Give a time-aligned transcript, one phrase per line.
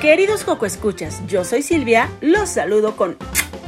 [0.00, 3.16] Queridos Coco Escuchas, yo soy Silvia, los saludo con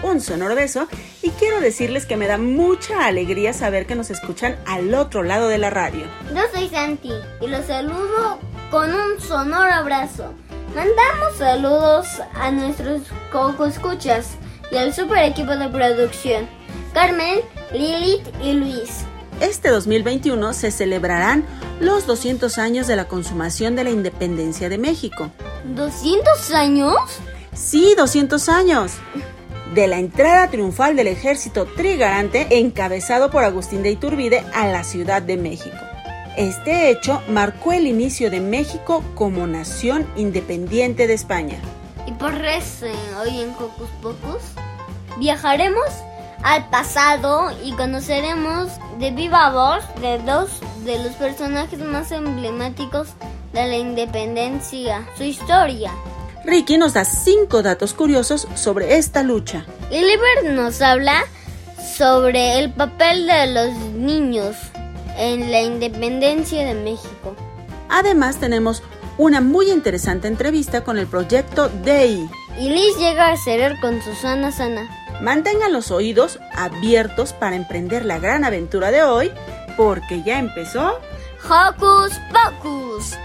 [0.03, 0.87] un sonoro beso
[1.23, 5.48] y quiero decirles que me da mucha alegría saber que nos escuchan al otro lado
[5.48, 6.05] de la radio.
[6.35, 8.39] Yo soy Santi y los saludo
[8.70, 10.35] con un sonoro abrazo.
[10.77, 14.37] Mandamos saludos a nuestros Coco Escuchas
[14.70, 16.47] y al super equipo de producción,
[16.92, 17.41] Carmen,
[17.73, 19.07] Lilith y Luis.
[19.41, 21.44] Este 2021 se celebrarán
[21.81, 25.30] los 200 años de la consumación de la independencia de México.
[25.77, 26.97] ¿200 años?
[27.55, 28.92] Sí, 200 años
[29.75, 35.22] de la entrada triunfal del ejército trigarante encabezado por Agustín de Iturbide a la Ciudad
[35.22, 35.77] de México.
[36.36, 41.58] Este hecho marcó el inicio de México como nación independiente de España.
[42.06, 42.86] Y por eso,
[43.20, 44.42] hoy en Cocus Pocus,
[45.19, 45.84] viajaremos
[46.42, 50.50] al pasado y conoceremos de viva voz de dos
[50.84, 53.08] de los personajes más emblemáticos
[53.53, 55.92] de la independencia, su historia.
[56.45, 59.67] Ricky nos da cinco datos curiosos sobre esta lucha.
[59.91, 61.25] Liliber nos habla
[61.97, 64.57] sobre el papel de los niños
[65.18, 67.34] en la independencia de México.
[67.89, 68.83] Además tenemos
[69.18, 72.29] una muy interesante entrevista con el proyecto DEI.
[72.58, 74.89] Y Liz llega a cenar con Susana Sana.
[75.20, 79.33] Mantengan los oídos abiertos para emprender la gran aventura de hoy,
[79.77, 81.01] porque ya empezó
[81.45, 83.17] Hocus Pocus.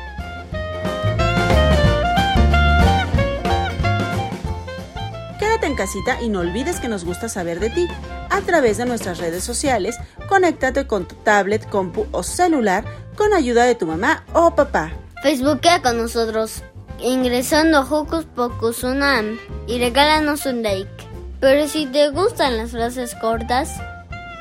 [5.37, 7.87] Quédate en casita y no olvides que nos gusta saber de ti.
[8.31, 12.83] A través de nuestras redes sociales, conéctate con tu tablet, compu o celular
[13.15, 14.91] con ayuda de tu mamá o papá.
[15.21, 16.63] Facebookea con nosotros
[16.99, 19.37] ingresando a Hocus Pocus Unam
[19.67, 21.12] y regálanos un like.
[21.43, 23.69] Pero si te gustan las frases cortas,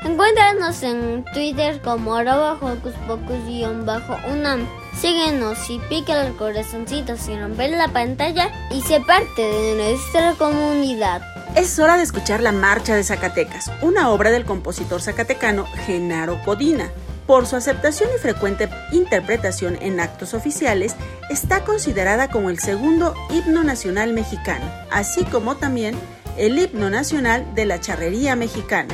[0.05, 4.65] encuéntranos en Twitter como arroba Hocus Pocus-unam.
[4.95, 11.21] Síguenos y pica el corazoncito sin romper la pantalla y sé parte de nuestra comunidad.
[11.57, 16.89] Es hora de escuchar La Marcha de Zacatecas, una obra del compositor zacatecano Genaro Codina.
[17.27, 20.95] Por su aceptación y frecuente interpretación en actos oficiales,
[21.29, 25.97] está considerada como el segundo himno nacional mexicano, así como también
[26.37, 28.93] el himno nacional de la charrería mexicana.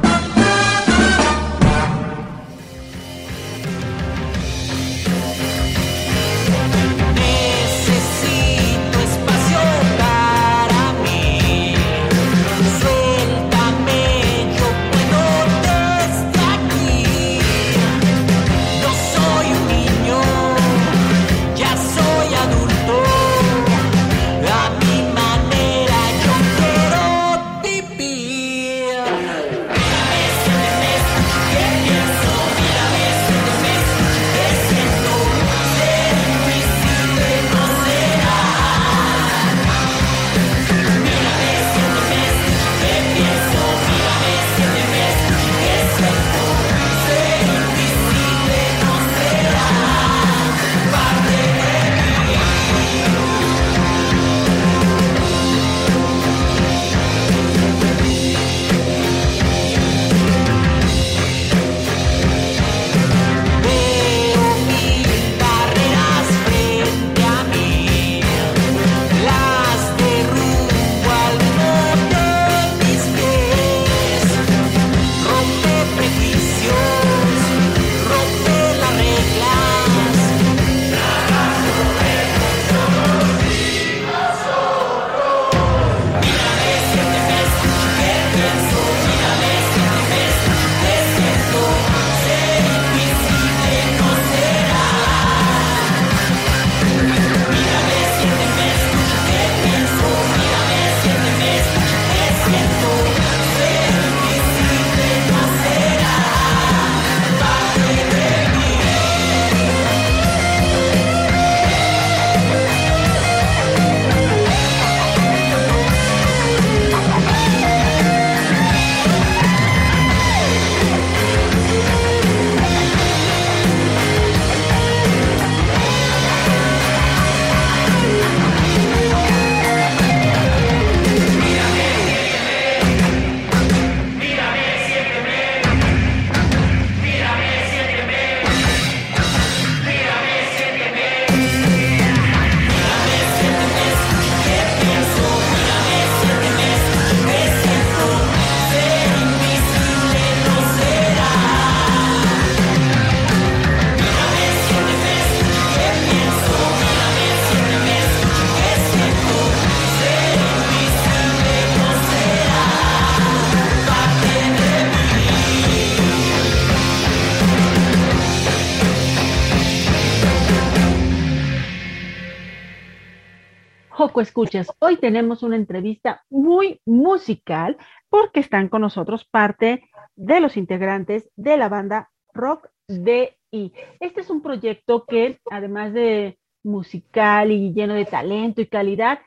[174.19, 177.77] Escuchas, hoy tenemos una entrevista muy musical
[178.09, 183.73] porque están con nosotros parte de los integrantes de la banda Rock DI.
[183.99, 189.19] Este es un proyecto que, además de musical y lleno de talento y calidad,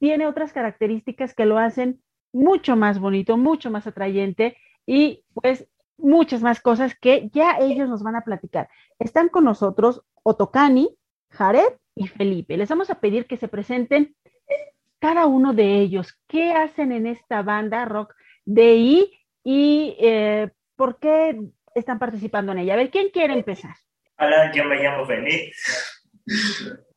[0.00, 4.56] tiene otras características que lo hacen mucho más bonito, mucho más atrayente
[4.86, 8.68] y pues muchas más cosas que ya ellos nos van a platicar.
[8.98, 10.96] Están con nosotros Otocani,
[11.30, 12.56] Jared y Felipe.
[12.56, 14.14] Les vamos a pedir que se presenten
[14.98, 16.18] cada uno de ellos.
[16.26, 18.14] ¿Qué hacen en esta banda Rock
[18.44, 19.12] DI
[19.44, 21.38] y eh, por qué
[21.74, 22.74] están participando en ella?
[22.74, 23.74] A ver, ¿quién quiere empezar?
[24.18, 25.52] Hola, yo me llamo Felipe.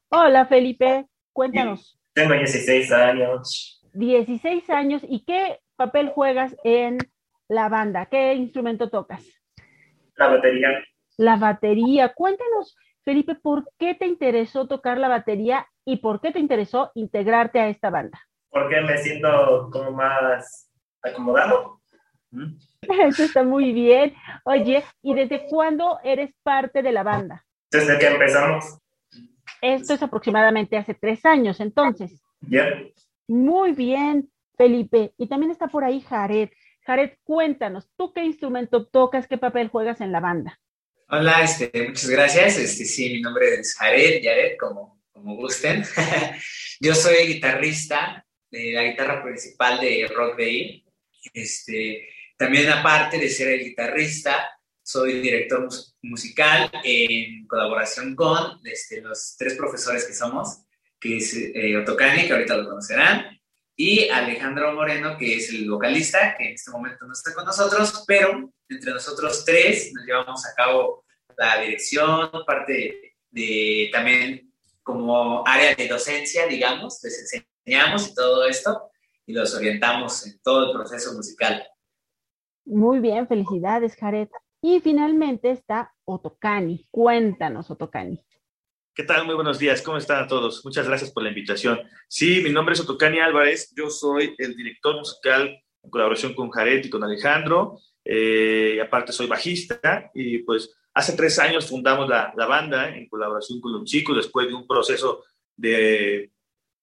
[0.10, 1.05] Hola, Felipe.
[1.34, 2.00] Cuéntanos.
[2.13, 3.81] Tengo 16 años.
[3.93, 6.98] 16 años y qué papel juegas en
[7.51, 8.05] la banda?
[8.05, 9.25] ¿Qué instrumento tocas?
[10.15, 10.70] La batería.
[11.17, 12.13] La batería.
[12.13, 17.60] Cuéntanos, Felipe, ¿por qué te interesó tocar la batería y por qué te interesó integrarte
[17.60, 18.20] a esta banda?
[18.50, 21.81] Porque me siento como más acomodado.
[22.31, 22.58] ¿Mm?
[23.08, 24.13] Eso está muy bien.
[24.43, 27.46] Oye, ¿y desde cuándo eres parte de la banda?
[27.72, 28.77] Desde que empezamos.
[29.62, 32.22] Esto es aproximadamente hace tres años, entonces.
[32.41, 32.65] Ya.
[33.27, 35.13] Muy bien, Felipe.
[35.17, 36.50] Y también está por ahí Jared.
[36.86, 40.60] Jared, cuéntanos, ¿tú qué instrumento tocas, qué papel juegas en la banda?
[41.13, 42.58] Hola, este, muchas gracias.
[42.58, 45.84] Este, sí, mi nombre es Jared, Yared, como, como gusten.
[46.80, 50.86] Yo soy guitarrista de la guitarra principal de Rock Day.
[51.34, 54.50] Este, también aparte de ser el guitarrista,
[54.82, 60.62] soy director mus- musical en colaboración con este, los tres profesores que somos,
[61.00, 63.38] que es eh, Otocani, que ahorita lo conocerán,
[63.75, 68.04] y Alejandro Moreno, que es el vocalista, que en este momento no está con nosotros,
[68.06, 71.06] pero entre nosotros tres nos llevamos a cabo
[71.38, 78.92] la dirección, parte de también como área de docencia, digamos, les enseñamos y todo esto,
[79.25, 81.66] y los orientamos en todo el proceso musical.
[82.66, 84.30] Muy bien, felicidades, Jared.
[84.62, 86.88] Y finalmente está Otocani.
[86.92, 88.24] Cuéntanos, Otocani.
[88.93, 89.25] ¿Qué tal?
[89.25, 89.81] Muy buenos días.
[89.81, 90.65] ¿Cómo están a todos?
[90.65, 91.79] Muchas gracias por la invitación.
[92.10, 93.74] Sí, mi nombre es Otocani Álvarez.
[93.74, 97.79] Yo soy el director musical en colaboración con Jared y con Alejandro.
[98.03, 103.07] Eh, y aparte soy bajista y pues hace tres años fundamos la, la banda en
[103.07, 105.24] colaboración con los chicos después de un proceso
[105.55, 106.29] de,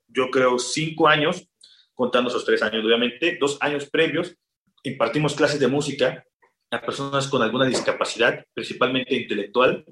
[0.07, 1.47] yo creo, cinco años,
[1.93, 4.35] contando esos tres años, obviamente, dos años previos,
[4.83, 6.25] impartimos clases de música
[6.71, 9.85] a personas con alguna discapacidad, principalmente intelectual,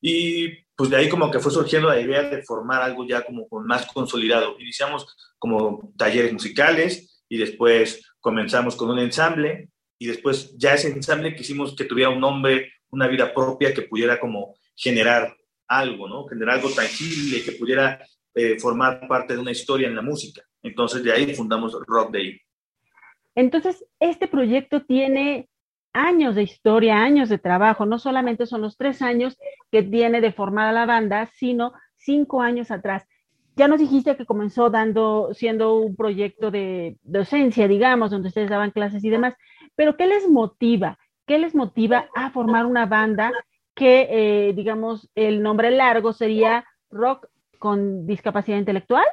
[0.00, 3.46] y pues de ahí como que fue surgiendo la idea de formar algo ya como
[3.64, 4.56] más consolidado.
[4.58, 5.06] Iniciamos
[5.38, 11.76] como talleres musicales y después comenzamos con un ensamble y después ya ese ensamble quisimos
[11.76, 15.36] que tuviera un nombre, una vida propia que pudiera como generar
[15.68, 16.26] algo, ¿no?
[16.26, 18.04] Generar algo tangible, que pudiera
[18.34, 20.42] eh, formar parte de una historia en la música.
[20.62, 22.40] Entonces de ahí fundamos Rock Day.
[23.36, 25.48] Entonces, este proyecto tiene
[25.94, 27.86] años de historia, años de trabajo.
[27.86, 29.38] No solamente son los tres años
[29.70, 33.06] que tiene de formada la banda, sino cinco años atrás.
[33.56, 38.72] Ya nos dijiste que comenzó dando, siendo un proyecto de docencia, digamos, donde ustedes daban
[38.72, 39.34] clases y demás.
[39.76, 40.98] Pero ¿qué les motiva?
[41.26, 43.32] ¿Qué les motiva a formar una banda
[43.74, 49.04] que, eh, digamos, el nombre largo sería rock con discapacidad intelectual?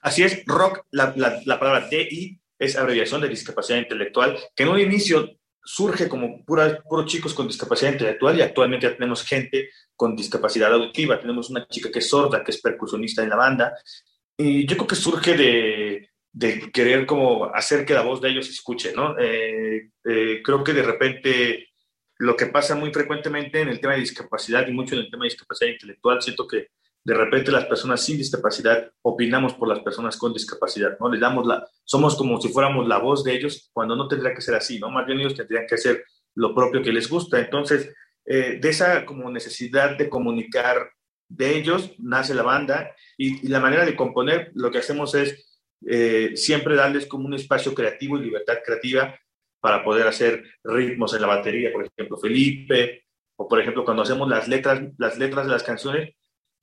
[0.00, 4.68] Así es, rock, la, la, la palabra DI es abreviación de discapacidad intelectual, que en
[4.70, 5.35] un inicio
[5.66, 11.20] surge como puros chicos con discapacidad intelectual y actualmente tenemos gente con discapacidad auditiva.
[11.20, 13.74] Tenemos una chica que es sorda, que es percusionista en la banda.
[14.38, 18.46] Y yo creo que surge de, de querer como hacer que la voz de ellos
[18.46, 19.18] se escuche, ¿no?
[19.18, 21.68] Eh, eh, creo que de repente
[22.18, 25.24] lo que pasa muy frecuentemente en el tema de discapacidad y mucho en el tema
[25.24, 26.68] de discapacidad intelectual, siento que
[27.06, 31.08] de repente las personas sin discapacidad opinamos por las personas con discapacidad, ¿no?
[31.08, 34.40] Les damos la, somos como si fuéramos la voz de ellos cuando no tendría que
[34.40, 34.90] ser así, ¿no?
[34.90, 37.38] Más bien ellos tendrían que hacer lo propio que les gusta.
[37.38, 37.94] Entonces,
[38.24, 40.90] eh, de esa como necesidad de comunicar
[41.28, 46.32] de ellos nace la banda y, la manera de componer, lo que hacemos es eh,
[46.34, 49.16] siempre darles como un espacio creativo y libertad creativa
[49.60, 53.04] para poder hacer ritmos en la batería, por ejemplo, Felipe,
[53.36, 56.16] o por ejemplo, cuando hacemos las letras, las letras de las canciones,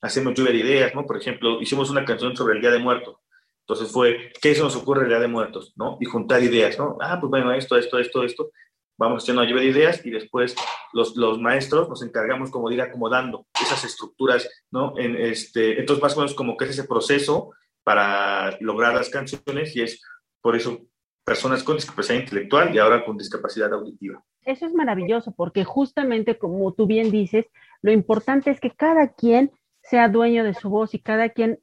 [0.03, 1.05] hacemos lluvia de ideas, ¿no?
[1.05, 3.17] Por ejemplo, hicimos una canción sobre el Día de Muertos.
[3.61, 5.73] Entonces fue, ¿qué se nos ocurre el Día de Muertos?
[5.77, 5.97] ¿No?
[6.01, 6.97] Y juntar ideas, ¿no?
[6.99, 8.51] Ah, pues bueno, esto, esto, esto, esto.
[8.97, 10.55] Vamos haciendo una lluvia de ideas y después
[10.91, 14.93] los, los maestros nos encargamos como de ir acomodando esas estructuras, ¿no?
[14.97, 17.51] En este, entonces más o menos como que es ese proceso
[17.83, 20.01] para lograr las canciones y es
[20.41, 20.81] por eso
[21.25, 24.21] personas con discapacidad intelectual y ahora con discapacidad auditiva.
[24.45, 27.45] Eso es maravilloso porque justamente como tú bien dices,
[27.81, 29.51] lo importante es que cada quien
[29.83, 31.59] sea dueño de su voz y cada quien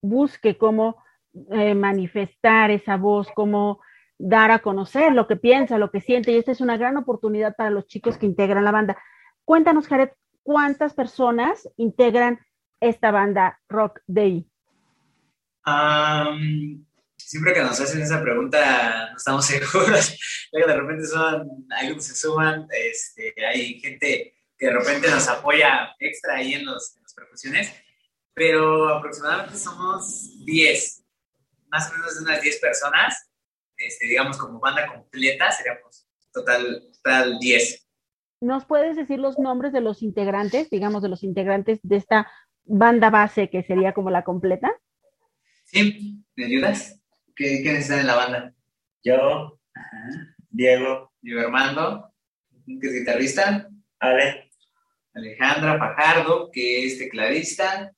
[0.00, 1.02] busque cómo
[1.50, 3.80] eh, manifestar esa voz, cómo
[4.18, 6.32] dar a conocer lo que piensa, lo que siente.
[6.32, 8.96] Y esta es una gran oportunidad para los chicos que integran la banda.
[9.44, 10.10] Cuéntanos, Jared,
[10.42, 12.40] ¿cuántas personas integran
[12.80, 14.46] esta banda Rock Day?
[15.66, 16.84] Um,
[17.16, 20.16] siempre que nos hacen esa pregunta no estamos seguros.
[20.52, 26.36] de repente son, algunos se suman, este, hay gente que de repente nos apoya extra
[26.36, 27.72] ahí en, los, las percusiones,
[28.34, 31.04] pero aproximadamente somos 10,
[31.68, 33.30] más o menos unas 10 personas,
[33.76, 37.88] este, digamos como banda completa, seríamos total, total 10.
[38.40, 42.30] ¿Nos puedes decir los nombres de los integrantes, digamos, de los integrantes de esta
[42.64, 44.72] banda base que sería como la completa?
[45.64, 47.00] Sí, ¿me ayudas?
[47.34, 48.54] ¿Qué, ¿Quiénes están en la banda?
[49.02, 50.34] Yo, Ajá.
[50.50, 52.14] Diego, Diego Armando,
[52.80, 53.68] que es guitarrista,
[53.98, 54.43] Ale,
[55.14, 57.94] Alejandra Pajardo, que es tecladista,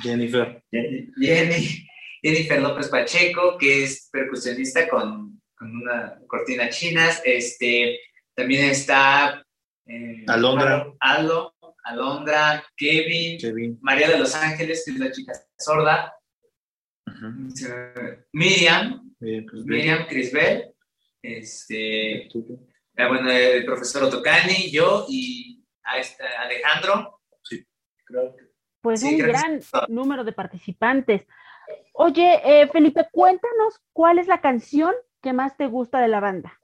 [0.00, 0.62] Jennifer.
[0.70, 1.86] Jenny,
[2.22, 8.00] Jennifer López Pacheco, que es percusionista con, con una cortina chinas, este,
[8.34, 9.44] también está
[9.86, 10.86] eh, Alondra.
[11.00, 11.54] Aldo,
[11.84, 16.14] Alondra, Kevin, Kevin, María de los Ángeles, que es la chica sorda,
[17.06, 18.24] uh -huh.
[18.32, 20.72] Miriam, Bien, pues, Miriam Crisbel,
[21.22, 22.28] este,
[22.96, 25.51] bueno, el profesor Otocani, yo y
[25.84, 27.20] a este Alejandro.
[27.42, 27.66] Sí.
[28.04, 28.44] Creo que,
[28.80, 31.26] Pues sí, un que gran número de participantes.
[31.94, 36.58] Oye, eh, Felipe, cuéntanos cuál es la canción que más te gusta de la banda.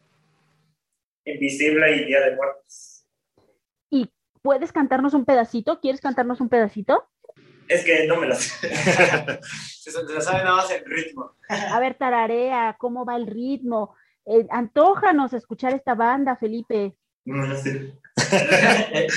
[1.25, 2.99] Invisible y Día de Muertos.
[4.43, 5.79] ¿puedes cantarnos un pedacito?
[5.81, 7.09] ¿Quieres cantarnos un pedacito?
[7.69, 8.69] Es que no me lo sé.
[9.79, 11.35] Se, se la sabe nada más el ritmo.
[11.49, 13.95] A ver, tararea, ¿cómo va el ritmo?
[14.27, 16.95] Eh, antójanos escuchar esta banda, Felipe.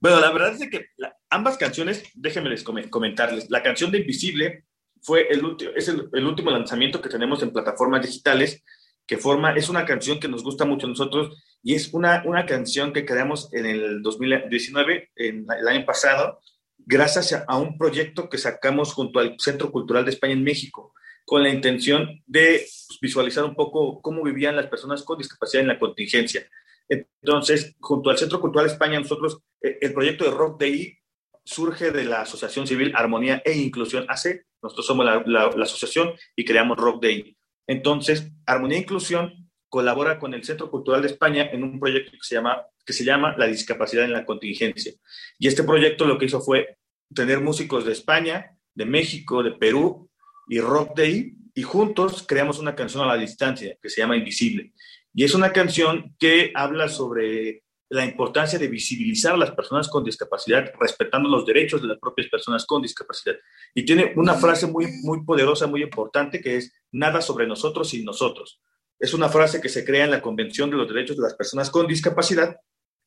[0.00, 3.50] Bueno, la verdad es que la- ambas canciones, déjenme les come- comentarles.
[3.50, 4.64] La canción de Invisible
[5.02, 8.62] fue el último, es el, el último lanzamiento que tenemos en plataformas digitales,
[9.06, 12.46] que forma, es una canción que nos gusta mucho a nosotros y es una, una
[12.46, 16.38] canción que creamos en el 2019, en el año pasado,
[16.78, 20.94] gracias a, a un proyecto que sacamos junto al Centro Cultural de España en México,
[21.24, 25.68] con la intención de pues, visualizar un poco cómo vivían las personas con discapacidad en
[25.68, 26.46] la contingencia.
[26.88, 30.98] Entonces, junto al Centro Cultural España, nosotros, eh, el proyecto de Rock Day
[31.44, 34.44] surge de la Asociación Civil Armonía e Inclusión AC.
[34.62, 37.36] Nosotros somos la, asociación y creamos Rock Day.
[37.66, 42.18] Entonces, Armonía e Inclusión colabora con el Centro Cultural de España en un proyecto que
[42.22, 44.92] se llama, que se llama La Discapacidad en la Contingencia.
[45.38, 46.78] Y este proyecto lo que hizo fue
[47.14, 50.10] tener músicos de España, de México, de Perú
[50.48, 54.72] y Rock Day, y juntos creamos una canción a la distancia que se llama Invisible.
[55.14, 60.04] Y es una canción que habla sobre la importancia de visibilizar a las personas con
[60.04, 63.36] discapacidad, respetando los derechos de las propias personas con discapacidad.
[63.74, 68.04] Y tiene una frase muy, muy poderosa, muy importante, que es nada sobre nosotros sin
[68.04, 68.60] nosotros.
[68.98, 71.70] Es una frase que se crea en la Convención de los Derechos de las Personas
[71.70, 72.56] con Discapacidad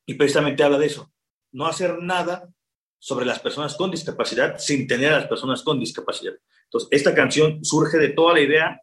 [0.05, 1.11] y precisamente habla de eso.
[1.51, 2.49] No hacer nada
[2.97, 6.33] sobre las personas con discapacidad sin tener a las personas con discapacidad.
[6.65, 8.81] Entonces, esta canción surge de toda la idea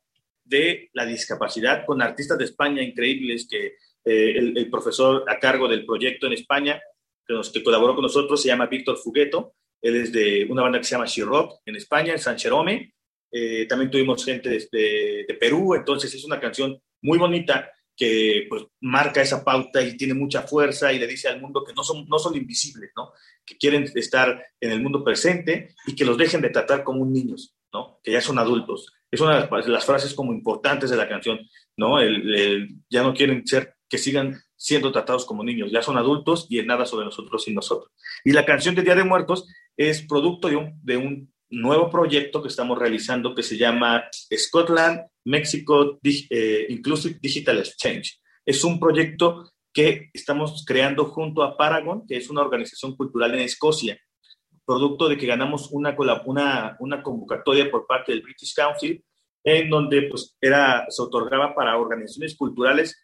[0.48, 5.84] de la discapacidad con artistas de España increíbles que eh, el, profesor a cargo del
[5.84, 6.80] proyecto en España,
[7.26, 9.54] que, nos, que colaboró con nosotros, se llama Víctor Fugueto.
[9.82, 12.94] Él es de una banda que se llama She-Rock en España, en San Jerome.
[13.30, 18.64] Eh, también tuvimos gente de, de, Perú, entonces es una canción muy bonita que pues,
[18.80, 22.06] marca esa pauta y tiene mucha fuerza y le dice al mundo que no son,
[22.08, 23.12] no son invisibles, ¿no?
[23.44, 27.56] que quieren estar en el mundo presente y que los dejen de tratar como niños,
[27.72, 28.00] ¿no?
[28.02, 28.92] que ya son adultos.
[29.10, 31.40] Es una de las, frases como importantes de la canción,
[31.76, 31.98] ¿no?
[32.00, 36.58] El, ya no quieren ser, que sigan siendo tratados como niños, ya son adultos y
[36.58, 37.90] en nada sobre nosotros sin nosotros.
[38.24, 42.42] Y la canción de Día de Muertos es producto de un, de un nuevo proyecto
[42.42, 48.20] que estamos realizando que se llama Scotland Mexico eh, Inclusive Digital Exchange.
[48.44, 53.40] Es un proyecto que estamos creando junto a Paragon, que es una organización cultural en
[53.40, 53.98] Escocia,
[54.68, 59.02] producto de que ganamos una, una, una convocatoria por parte del British Council,
[59.42, 63.02] en donde pues, era, se otorgaba para organizaciones culturales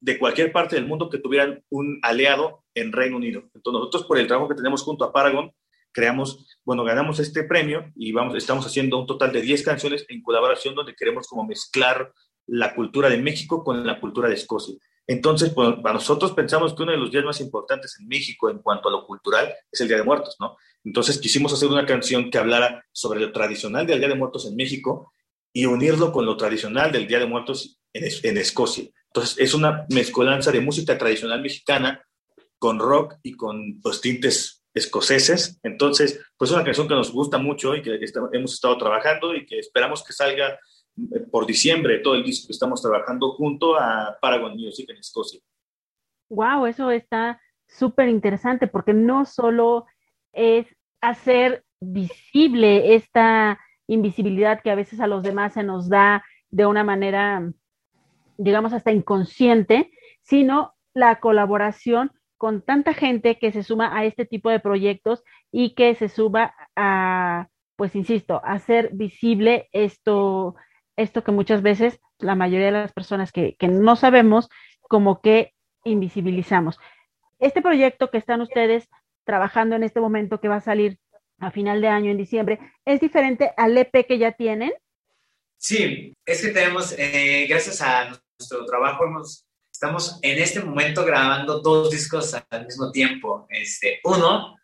[0.00, 3.42] de cualquier parte del mundo que tuvieran un aliado en Reino Unido.
[3.54, 5.52] Entonces nosotros por el trabajo que tenemos junto a Paragon,
[5.92, 10.22] creamos, bueno, ganamos este premio y vamos, estamos haciendo un total de 10 canciones en
[10.22, 12.10] colaboración donde queremos como mezclar
[12.46, 14.76] la cultura de México con la cultura de Escocia.
[15.06, 18.88] Entonces, pues, nosotros pensamos que uno de los días más importantes en México en cuanto
[18.88, 20.56] a lo cultural es el Día de Muertos, ¿no?
[20.84, 24.56] Entonces quisimos hacer una canción que hablara sobre lo tradicional del Día de Muertos en
[24.56, 25.12] México
[25.52, 28.88] y unirlo con lo tradicional del Día de Muertos en, en Escocia.
[29.14, 32.02] Entonces, es una mezcolanza de música tradicional mexicana
[32.58, 35.60] con rock y con los tintes escoceses.
[35.62, 39.34] Entonces, pues es una canción que nos gusta mucho y que está, hemos estado trabajando
[39.34, 40.58] y que esperamos que salga
[41.30, 45.40] por diciembre todo el disco que estamos trabajando junto a Paragon Music en Escocia.
[46.30, 49.86] Wow, eso está súper interesante porque no solo
[50.32, 50.66] es
[51.00, 56.84] hacer visible esta invisibilidad que a veces a los demás se nos da de una
[56.84, 57.50] manera,
[58.36, 59.90] digamos, hasta inconsciente,
[60.22, 65.74] sino la colaboración con tanta gente que se suma a este tipo de proyectos y
[65.74, 70.56] que se suba a, pues insisto, hacer visible esto,
[70.96, 74.48] esto que muchas veces la mayoría de las personas que, que no sabemos,
[74.82, 76.78] como que invisibilizamos.
[77.38, 78.88] Este proyecto que están ustedes
[79.24, 80.98] trabajando en este momento, que va a salir
[81.38, 84.72] a final de año, en diciembre, ¿es diferente al EP que ya tienen?
[85.58, 91.60] Sí, es que tenemos, eh, gracias a nuestro trabajo, hemos, estamos en este momento grabando
[91.60, 93.46] dos discos al mismo tiempo.
[93.48, 94.56] Este, uno,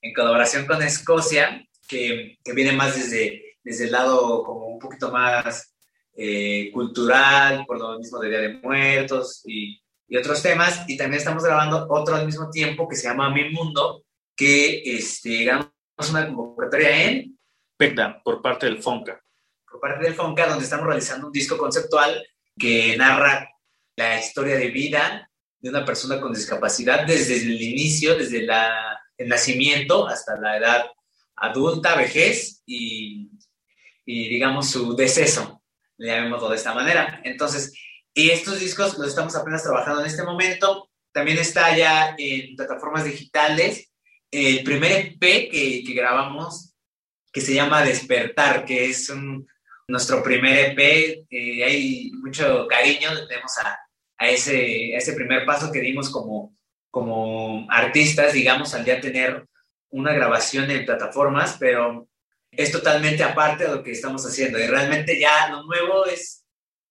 [0.00, 5.10] en colaboración con Escocia, que, que viene más desde, desde el lado como un poquito
[5.10, 5.74] más
[6.14, 10.84] eh, cultural, por lo mismo de Día de Muertos y, y, otros temas.
[10.88, 15.44] Y también estamos grabando otro al mismo tiempo que se llama Mi Mundo, que este,
[15.44, 15.72] ganamos
[16.10, 17.38] una convocatoria en
[17.76, 19.22] PECDA, por parte del FONCA.
[19.70, 22.26] Por parte del FONCA, donde estamos realizando un disco conceptual
[22.58, 23.48] que narra
[23.96, 29.28] la historia de vida de una persona con discapacidad desde el inicio, desde la, el
[29.28, 30.86] nacimiento hasta la edad
[31.36, 33.30] adulta, vejez y,
[34.04, 35.62] y digamos su deceso,
[35.98, 37.20] llamémoslo de esta manera.
[37.24, 37.72] Entonces,
[38.18, 40.90] y estos discos los estamos apenas trabajando en este momento.
[41.12, 43.92] También está ya en plataformas digitales
[44.28, 46.74] el primer EP que, que grabamos,
[47.32, 49.46] que se llama Despertar, que es un,
[49.86, 51.26] nuestro primer EP.
[51.30, 53.78] Eh, hay mucho cariño, tenemos a,
[54.18, 56.56] a, ese, a ese primer paso que dimos como,
[56.90, 59.46] como artistas, digamos, al ya tener
[59.90, 62.08] una grabación en plataformas, pero
[62.50, 64.58] es totalmente aparte de lo que estamos haciendo.
[64.58, 66.37] Y realmente ya lo nuevo es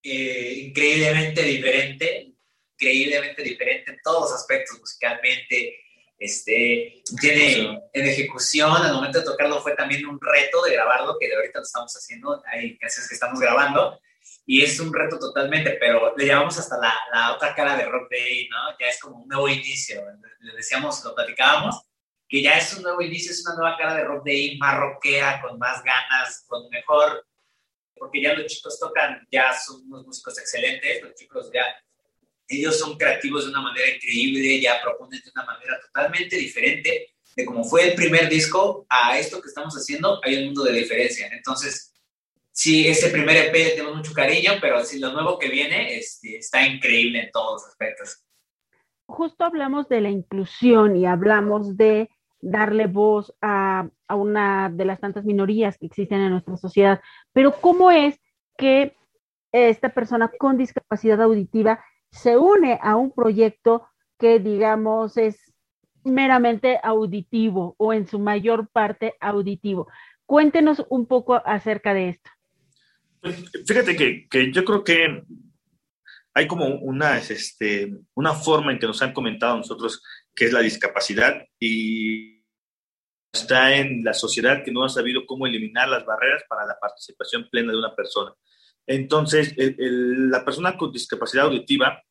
[0.10, 2.34] eh, increíblemente diferente,
[2.74, 5.80] increíblemente diferente en todos los aspectos, musicalmente.
[6.20, 11.28] Este, tiene en ejecución, al momento de tocarlo fue también un reto de grabarlo, que
[11.28, 14.00] de ahorita lo estamos haciendo, hay canciones que estamos grabando,
[14.46, 18.10] y es un reto totalmente, pero le llamamos hasta la, la otra cara de Rock
[18.10, 18.58] Day, ¿no?
[18.80, 20.02] Ya es como un nuevo inicio,
[20.40, 21.84] le decíamos, lo platicábamos,
[22.28, 25.42] que ya es un nuevo inicio, es una nueva cara de Rock Day, más rockera,
[25.42, 27.27] con más ganas, con mejor,
[27.98, 31.64] porque ya los chicos tocan, ya son unos músicos excelentes, los chicos ya,
[32.48, 37.46] ellos son creativos de una manera increíble, ya proponen de una manera totalmente diferente de
[37.46, 41.28] cómo fue el primer disco a esto que estamos haciendo, hay un mundo de diferencia.
[41.32, 41.94] Entonces,
[42.52, 46.38] sí, ese primer EP le tengo mucho cariño, pero sí, lo nuevo que viene este,
[46.38, 48.24] está increíble en todos los aspectos.
[49.06, 52.10] Justo hablamos de la inclusión y hablamos de
[52.42, 57.02] darle voz a, a, una de las tantas minorías que existen en nuestra sociedad,
[57.38, 58.20] pero ¿cómo es
[58.58, 58.96] que
[59.52, 65.54] esta persona con discapacidad auditiva se une a un proyecto que, digamos, es
[66.04, 69.88] meramente auditivo o en su mayor parte auditivo?
[70.26, 72.32] Cuéntenos un poco acerca de esto.
[73.22, 75.22] Pues, fíjate que, que yo creo que
[76.34, 80.02] hay como una, este, una forma en que nos han comentado nosotros
[80.34, 82.37] que es la discapacidad y
[83.38, 87.48] está en la sociedad que no ha sabido cómo eliminar las barreras para la participación
[87.50, 88.34] plena de una persona.
[88.86, 92.02] Entonces, la persona con discapacidad auditiva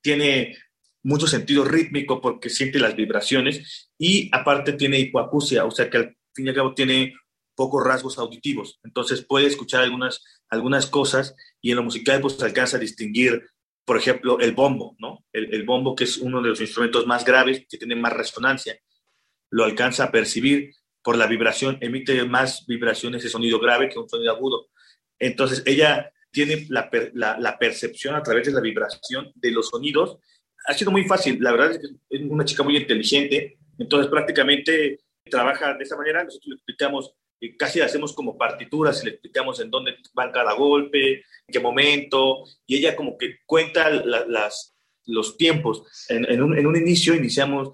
[0.00, 0.56] tiene
[1.02, 6.16] mucho sentido rítmico porque siente las vibraciones y aparte tiene hipoacusia, o sea que al
[6.32, 7.14] fin y al cabo tiene
[7.54, 8.78] pocos rasgos auditivos.
[8.84, 13.42] Entonces puede escuchar algunas, algunas cosas y en lo musical pues alcanza a distinguir
[13.84, 15.24] por ejemplo, el bombo, ¿no?
[15.32, 18.78] El, el, bombo, que es uno de los instrumentos más graves, que tiene más resonancia,
[19.52, 24.08] lo alcanza a percibir por la vibración, emite más vibraciones de sonido grave que un
[24.08, 24.68] sonido agudo.
[25.18, 30.18] Entonces, ella tiene la, la, percepción a través de la vibración de los sonidos.
[30.66, 35.00] Ha sido muy fácil, la verdad es que es una chica muy inteligente, entonces prácticamente
[35.30, 39.60] trabaja de esa manera, nosotros le explicamos y casi hacemos como partituras y le explicamos
[39.60, 44.76] en dónde van cada golpe, en qué momento, y ella como que cuenta la, las,
[45.06, 45.84] los tiempos.
[46.08, 47.70] En, un, en, un, inicio iniciamos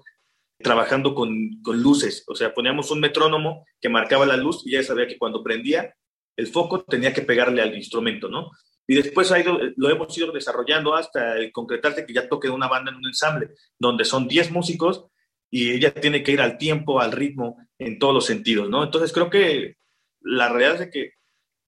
[0.59, 4.83] trabajando con, con, luces, o sea, poníamos un metrónomo que marcaba la luz y ella
[4.83, 5.95] sabía que cuando prendía
[6.35, 8.51] el foco tenía que pegarle al instrumento, ¿no?
[8.87, 12.91] Y después ha ido, lo hemos ido desarrollando hasta concretarse que ya toque una banda
[12.91, 15.05] en un ensamble, donde son 10 músicos
[15.51, 18.83] y ella tiene que ir al tiempo, al ritmo, en todos los sentidos, ¿no?
[18.83, 19.75] Entonces creo que
[20.21, 21.11] la realidad es que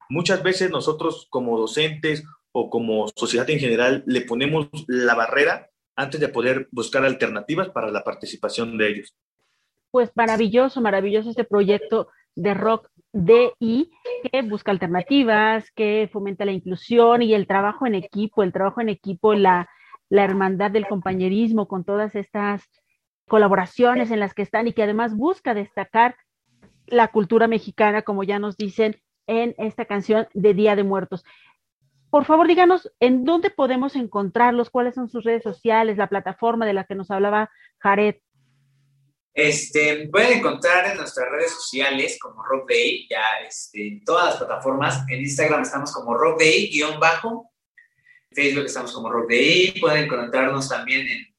[0.09, 5.70] muchas veces nosotros como docentes o como sociedad en general le ponemos la barrera
[6.01, 9.15] antes de poder buscar alternativas para la participación de ellos.
[9.91, 13.91] Pues maravilloso, maravilloso este proyecto de rock DI
[14.23, 18.89] que busca alternativas, que fomenta la inclusión y el trabajo en equipo, el trabajo en
[18.89, 19.69] equipo, la,
[20.09, 22.63] la hermandad del compañerismo con todas estas
[23.27, 26.15] colaboraciones en las que están y que además busca destacar
[26.87, 31.23] la cultura mexicana, como ya nos dicen en esta canción de Día de Muertos.
[32.11, 36.73] Por favor, díganos en dónde podemos encontrarlos, cuáles son sus redes sociales, la plataforma de
[36.73, 38.17] la que nos hablaba Jared.
[39.33, 44.37] Este, pueden encontrar en nuestras redes sociales como Rock Day, ya este, en todas las
[44.37, 45.05] plataformas.
[45.07, 47.49] En Instagram estamos como Rock Day-bajo.
[48.29, 49.79] En Facebook estamos como Rock Day.
[49.79, 51.31] Pueden encontrarnos también en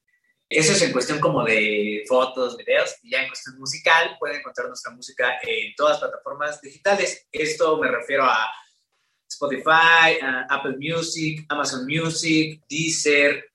[0.55, 4.67] eso es en cuestión como de fotos, videos, y ya en cuestión musical pueden encontrar
[4.67, 7.27] nuestra música en todas las plataformas digitales.
[7.31, 8.51] Esto me refiero a
[9.33, 10.17] Spotify,
[10.49, 13.45] Apple Music, Amazon Music, Deezer,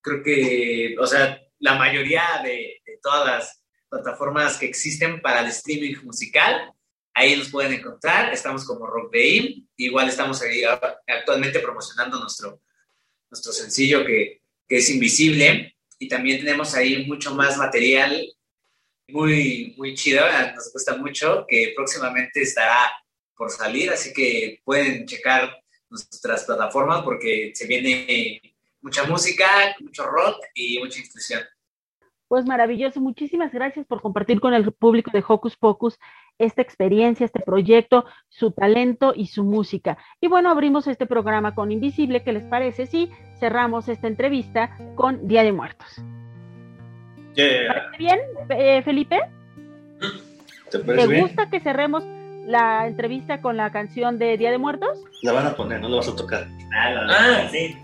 [0.00, 5.48] creo que, o sea, la mayoría de, de todas las plataformas que existen para el
[5.48, 6.72] streaming musical,
[7.14, 8.32] ahí nos pueden encontrar.
[8.32, 10.62] Estamos como Rock Day, igual estamos ahí
[11.06, 12.62] actualmente promocionando nuestro,
[13.30, 15.76] nuestro sencillo que, que es Invisible.
[15.98, 18.26] Y también tenemos ahí mucho más material
[19.12, 20.22] muy, muy chido,
[20.54, 22.92] nos gusta mucho, que próximamente estará
[23.40, 25.50] por salir, así que pueden checar
[25.88, 28.38] nuestras plataformas porque se viene
[28.82, 29.46] mucha música,
[29.80, 31.40] mucho rock y mucha inclusión.
[32.28, 35.98] Pues maravilloso, muchísimas gracias por compartir con el público de Hocus Pocus
[36.36, 39.96] esta experiencia, este proyecto, su talento y su música.
[40.20, 42.84] Y bueno, abrimos este programa con Invisible, ¿qué les parece?
[42.84, 45.88] Sí, cerramos esta entrevista con Día de Muertos.
[47.36, 47.90] Yeah.
[47.96, 49.18] ¿Bien, eh, Felipe?
[50.70, 51.22] ¿Te ¿Te parece bien?
[51.22, 52.04] gusta que cerremos
[52.50, 54.98] la entrevista con la canción de Día de Muertos?
[55.22, 56.46] La van a poner, no la vas a tocar.
[56.74, 57.76] Ah, sí.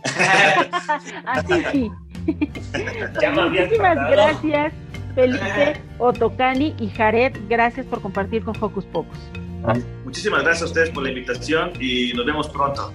[1.25, 1.91] Así sí.
[3.21, 4.73] Ya habías Muchísimas gracias,
[5.15, 7.33] Felipe, Otocani y Jared.
[7.49, 9.19] Gracias por compartir con Hocus Pocus.
[10.05, 12.93] Muchísimas gracias a ustedes por la invitación y nos vemos pronto.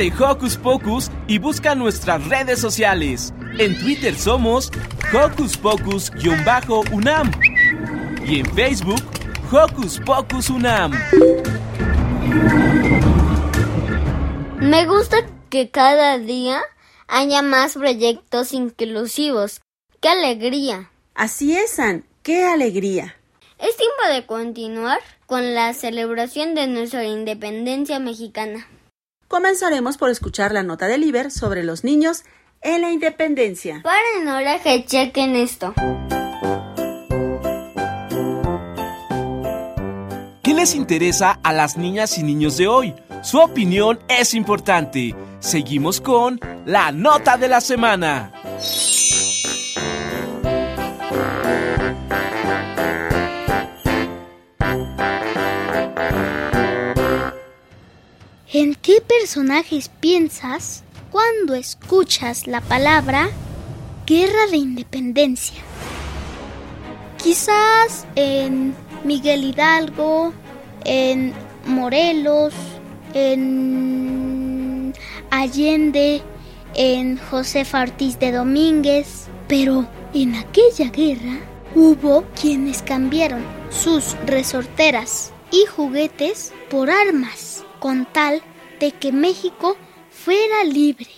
[0.00, 3.34] De Hocus Pocus y busca nuestras redes sociales.
[3.58, 4.72] En Twitter somos
[5.12, 7.30] Hocus Pocus-UNAM
[8.24, 9.02] y en Facebook
[9.52, 10.92] Hocus Pocus UNAM.
[14.62, 15.18] Me gusta
[15.50, 16.62] que cada día
[17.06, 19.60] haya más proyectos inclusivos.
[20.00, 20.90] ¡Qué alegría!
[21.14, 22.06] Así es, Ann.
[22.22, 23.16] ¡Qué alegría!
[23.58, 28.66] Es tiempo de continuar con la celebración de nuestra independencia mexicana.
[29.30, 32.24] Comenzaremos por escuchar la nota del Iber sobre los niños
[32.62, 33.80] en la independencia.
[33.80, 35.72] Paren oreja y chequen esto.
[40.42, 42.92] ¿Qué les interesa a las niñas y niños de hoy?
[43.22, 45.14] Su opinión es importante.
[45.38, 48.32] Seguimos con la nota de la semana.
[59.00, 63.28] Personajes piensas cuando escuchas la palabra
[64.06, 65.60] Guerra de Independencia?
[67.22, 70.32] Quizás en Miguel Hidalgo,
[70.84, 71.32] en
[71.66, 72.54] Morelos,
[73.14, 74.94] en
[75.30, 76.22] Allende,
[76.74, 81.38] en Josefa Ortiz de Domínguez, pero en aquella guerra
[81.74, 88.42] hubo quienes cambiaron sus resorteras y juguetes por armas con tal
[88.80, 89.76] de que México
[90.10, 91.08] fuera libre.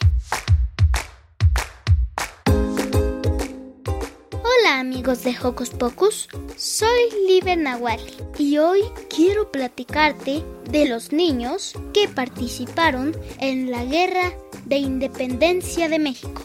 [4.33, 6.88] Hola amigos de Hocus Pocus, soy
[7.29, 14.33] Liber Nahuali y hoy quiero platicarte de los niños que participaron en la Guerra
[14.64, 16.42] de Independencia de México.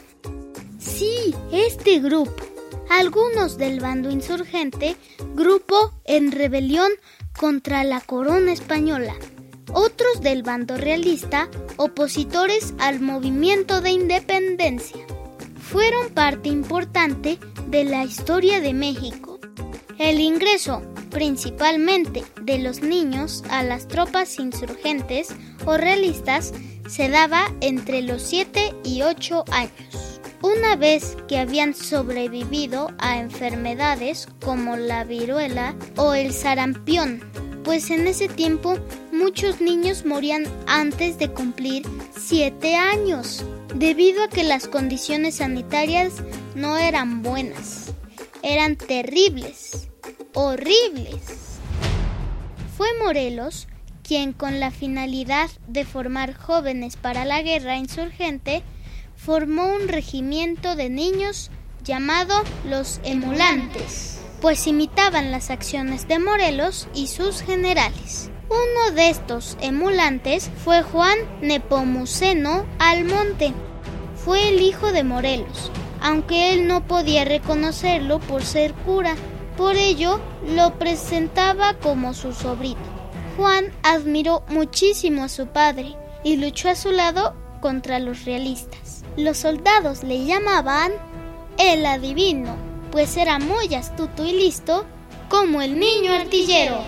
[0.77, 2.43] Sí, este grupo,
[2.91, 4.95] algunos del bando insurgente,
[5.33, 6.91] grupo en rebelión
[7.39, 9.15] contra la corona española,
[9.73, 15.05] otros del bando realista, opositores al movimiento de independencia.
[15.59, 19.39] Fueron parte importante de la historia de México.
[19.97, 25.29] El ingreso, principalmente de los niños, a las tropas insurgentes
[25.65, 26.53] o realistas
[26.87, 30.21] se daba entre los 7 y 8 años.
[30.41, 37.21] Una vez que habían sobrevivido a enfermedades como la viruela o el sarampión,
[37.67, 38.77] pues en ese tiempo
[39.11, 41.85] muchos niños morían antes de cumplir
[42.17, 43.43] 7 años,
[43.75, 46.13] debido a que las condiciones sanitarias
[46.55, 47.91] no eran buenas,
[48.41, 49.89] eran terribles,
[50.33, 51.57] horribles.
[52.77, 53.67] Fue Morelos
[54.01, 58.63] quien con la finalidad de formar jóvenes para la guerra insurgente,
[59.17, 61.51] formó un regimiento de niños
[61.83, 68.29] llamado los emulantes, pues imitaban las acciones de Morelos y sus generales.
[68.49, 73.53] Uno de estos emulantes fue Juan Nepomuceno Almonte.
[74.15, 75.71] Fue el hijo de Morelos,
[76.01, 79.15] aunque él no podía reconocerlo por ser cura,
[79.57, 80.21] por ello
[80.55, 82.79] lo presentaba como su sobrino.
[83.35, 89.03] Juan admiró muchísimo a su padre y luchó a su lado contra los realistas.
[89.15, 90.91] Los soldados le llamaban
[91.57, 92.55] el adivino,
[92.91, 94.85] pues era muy astuto y listo
[95.29, 96.79] como el niño artillero.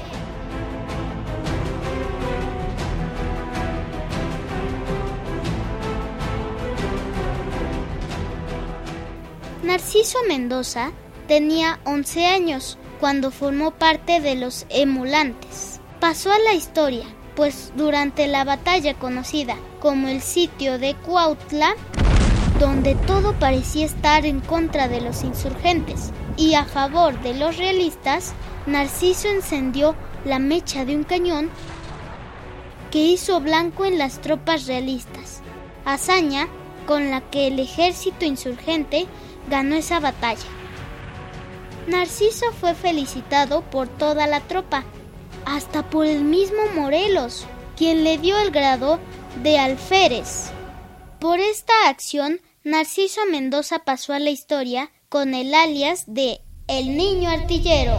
[9.63, 10.91] Narciso Mendoza
[11.27, 18.27] tenía 11 años cuando formó parte de los emulantes pasó a la historia, pues durante
[18.27, 21.75] la batalla conocida como el sitio de Cuautla,
[22.59, 28.33] donde todo parecía estar en contra de los insurgentes y a favor de los realistas,
[28.65, 29.95] Narciso encendió
[30.25, 31.49] la mecha de un cañón
[32.91, 35.41] que hizo blanco en las tropas realistas,
[35.85, 36.47] hazaña
[36.85, 39.07] con la que el ejército insurgente
[39.49, 40.49] ganó esa batalla.
[41.87, 44.83] Narciso fue felicitado por toda la tropa
[45.45, 47.45] hasta por el mismo Morelos,
[47.77, 48.99] quien le dio el grado
[49.41, 50.51] de alférez.
[51.19, 52.39] Por esta acción,
[52.69, 57.97] Narciso Mendoza pasó a la historia con el alias de El Niño Artillero.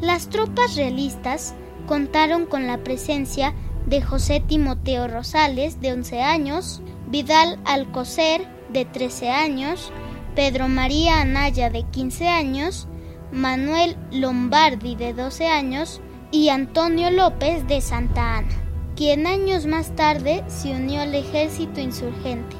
[0.00, 1.54] Las tropas realistas
[1.86, 3.52] contaron con la presencia
[3.84, 9.92] de José Timoteo Rosales, de 11 años, Vidal Alcocer, de 13 años,
[10.34, 12.88] Pedro María Anaya, de 15 años,
[13.30, 18.69] Manuel Lombardi de 12 años y Antonio López de Santa Ana,
[19.00, 22.54] quien años más tarde se unió al ejército insurgente.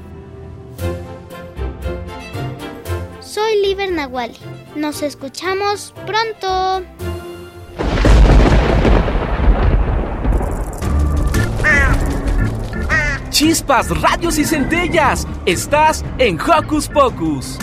[3.20, 4.38] Soy Liber Nahuali.
[4.74, 6.82] Nos escuchamos pronto.
[13.28, 15.28] Chispas, radios y centellas.
[15.44, 17.58] Estás en Hocus Pocus.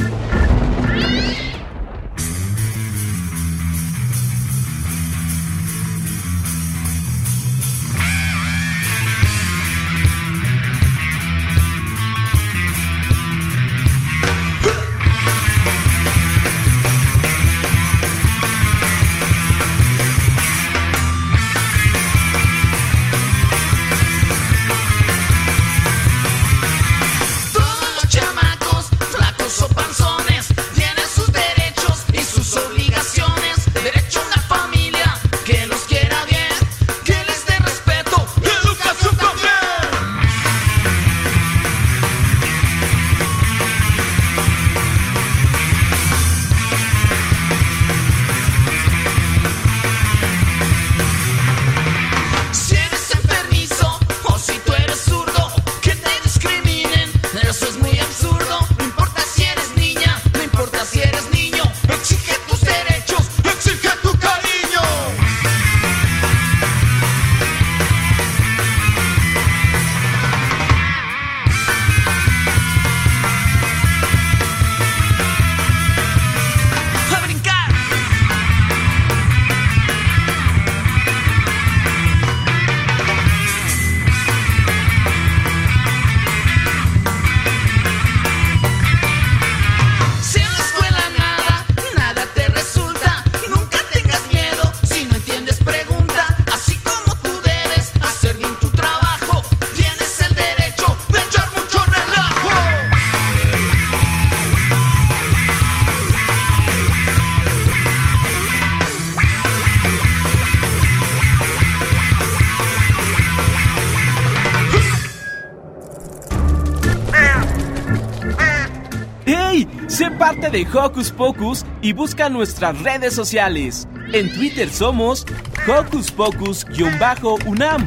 [120.49, 123.87] De Hocus Pocus y busca nuestras redes sociales.
[124.13, 125.25] En Twitter somos
[125.67, 127.85] Hocus Pocus-UNAM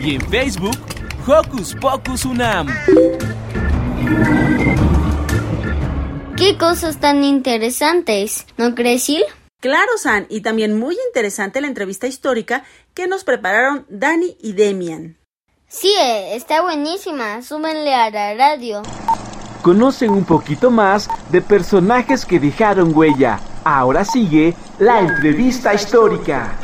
[0.00, 0.78] y en Facebook
[1.26, 2.68] Hocus Pocus UNAM.
[6.36, 9.24] Qué cosas tan interesantes, ¿no crees, Sil?
[9.60, 12.64] Claro, San, y también muy interesante la entrevista histórica
[12.94, 15.18] que nos prepararon Dani y Demian.
[15.66, 17.42] Sí, eh, está buenísima.
[17.42, 18.82] Súbenle a la radio.
[19.68, 23.38] Conocen un poquito más de personajes que dejaron huella.
[23.64, 26.56] Ahora sigue la entrevista histórica.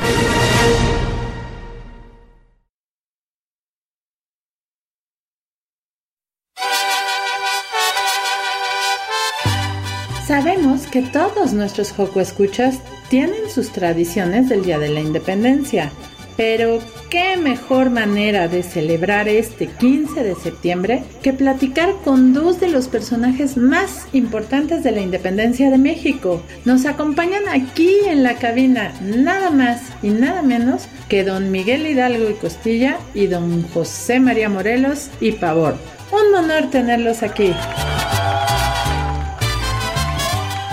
[10.27, 12.79] Sabemos que todos nuestros Joco Escuchas
[13.11, 15.93] tienen sus tradiciones del Día de la Independencia,
[16.37, 16.81] pero
[17.11, 22.89] qué mejor manera de celebrar este 15 de septiembre que platicar con dos de los
[22.89, 26.43] personajes más importantes de la independencia de México.
[26.65, 32.31] Nos acompañan aquí en la cabina nada más y nada menos que don Miguel Hidalgo
[32.31, 35.77] y Costilla y don José María Morelos y Pavor.
[36.13, 37.53] Un honor tenerlos aquí.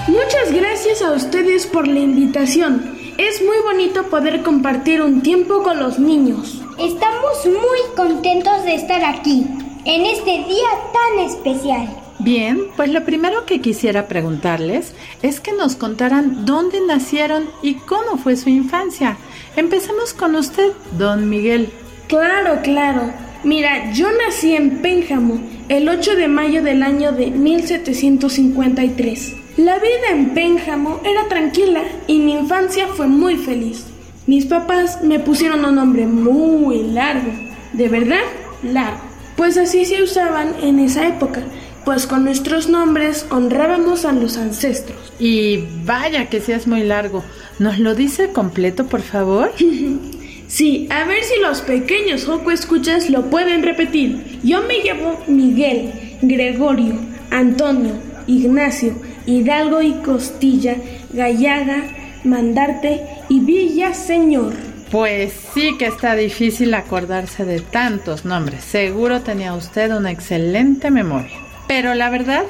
[0.08, 3.01] Muchas gracias a ustedes por la invitación.
[3.22, 6.60] Es muy bonito poder compartir un tiempo con los niños.
[6.80, 9.46] Estamos muy contentos de estar aquí,
[9.86, 11.88] en este día tan especial.
[12.18, 18.18] Bien, pues lo primero que quisiera preguntarles es que nos contaran dónde nacieron y cómo
[18.18, 19.20] fue su infancia.
[19.56, 21.70] Empecemos con usted, don Miguel.
[22.08, 23.14] Claro, claro.
[23.44, 29.41] Mira, yo nací en Pénjamo el 8 de mayo del año de 1753.
[29.58, 33.86] La vida en Pénjamo era tranquila y mi infancia fue muy feliz.
[34.26, 37.34] Mis papás me pusieron un nombre muy largo,
[37.74, 38.24] de verdad
[38.64, 39.02] largo,
[39.36, 41.42] pues así se usaban en esa época,
[41.84, 45.12] pues con nuestros nombres honrábamos a los ancestros.
[45.20, 47.22] Y vaya que seas muy largo.
[47.60, 49.52] ¿Nos lo dice completo, por favor?
[50.48, 54.40] sí, a ver si los pequeños Joco escuchas lo pueden repetir.
[54.44, 55.92] Yo me llamo Miguel,
[56.22, 56.96] Gregorio,
[57.32, 57.96] Antonio,
[58.28, 58.96] Ignacio,
[59.26, 60.78] Hidalgo y Costilla,
[61.14, 61.84] Gallaga,
[62.24, 64.54] Mandarte y Villa Señor.
[64.92, 68.64] Pues sí que está difícil acordarse de tantos nombres.
[68.64, 71.38] Seguro tenía usted una excelente memoria.
[71.68, 72.44] Pero la verdad,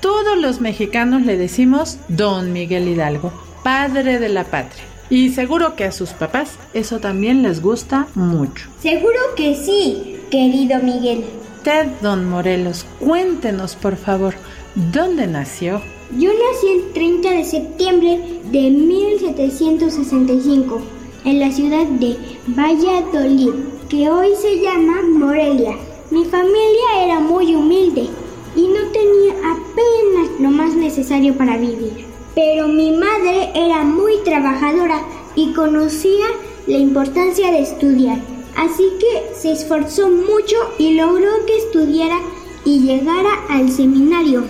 [0.00, 4.82] todos los mexicanos le decimos Don Miguel Hidalgo, padre de la patria.
[5.10, 8.68] Y seguro que a sus papás eso también les gusta mucho.
[8.80, 11.24] Seguro que sí, querido Miguel.
[11.62, 14.34] Ted Don Morelos, cuéntenos por favor,
[14.74, 15.82] ¿dónde nació?
[16.16, 20.80] Yo nací el 30 de septiembre de 1765
[21.24, 23.50] en la ciudad de Valladolid,
[23.88, 25.76] que hoy se llama Morelia.
[26.12, 28.06] Mi familia era muy humilde
[28.54, 32.06] y no tenía apenas lo más necesario para vivir.
[32.36, 35.02] Pero mi madre era muy trabajadora
[35.34, 36.26] y conocía
[36.68, 38.20] la importancia de estudiar.
[38.56, 42.20] Así que se esforzó mucho y logró que estudiara
[42.64, 44.44] y llegara al seminario.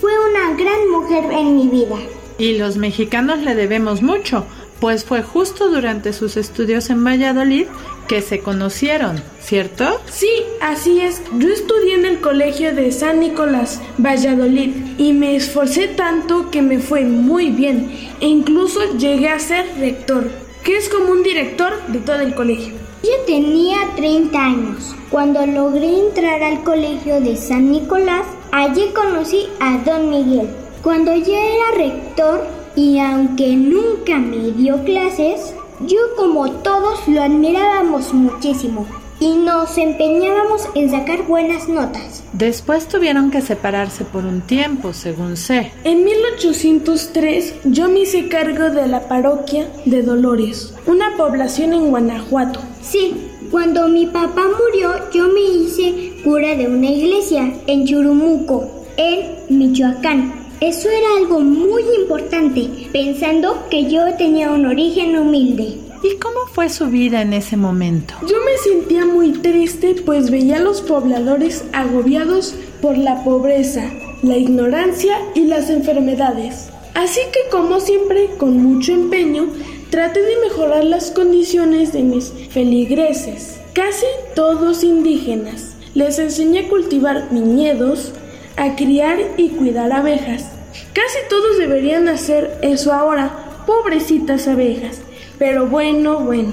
[0.00, 1.96] Fue una gran mujer en mi vida.
[2.38, 4.46] Y los mexicanos le debemos mucho,
[4.80, 7.66] pues fue justo durante sus estudios en Valladolid
[8.08, 10.00] que se conocieron, ¿cierto?
[10.10, 10.30] Sí,
[10.62, 11.20] así es.
[11.38, 16.78] Yo estudié en el colegio de San Nicolás, Valladolid, y me esforcé tanto que me
[16.78, 17.90] fue muy bien,
[18.20, 20.30] e incluso llegué a ser rector,
[20.64, 22.72] que es como un director de todo el colegio.
[23.02, 29.78] Yo tenía 30 años cuando logré entrar al colegio de San Nicolás Allí conocí a
[29.78, 30.48] don Miguel.
[30.82, 35.54] Cuando ya era rector y aunque nunca me dio clases,
[35.86, 38.86] yo como todos lo admirábamos muchísimo
[39.20, 42.24] y nos empeñábamos en sacar buenas notas.
[42.32, 45.72] Después tuvieron que separarse por un tiempo, según sé.
[45.84, 52.60] En 1803 yo me hice cargo de la parroquia de Dolores, una población en Guanajuato.
[52.82, 59.58] Sí, cuando mi papá murió yo me hice cura de una iglesia en Churumuco, en
[59.58, 60.32] Michoacán.
[60.60, 65.78] Eso era algo muy importante, pensando que yo tenía un origen humilde.
[66.02, 68.14] ¿Y cómo fue su vida en ese momento?
[68.22, 73.90] Yo me sentía muy triste pues veía a los pobladores agobiados por la pobreza,
[74.22, 76.70] la ignorancia y las enfermedades.
[76.94, 79.48] Así que como siempre, con mucho empeño,
[79.90, 85.76] traté de mejorar las condiciones de mis feligreses, casi todos indígenas.
[85.94, 88.12] Les enseñé a cultivar viñedos,
[88.56, 90.44] a criar y cuidar abejas.
[90.92, 95.00] Casi todos deberían hacer eso ahora, pobrecitas abejas.
[95.38, 96.52] Pero bueno, bueno.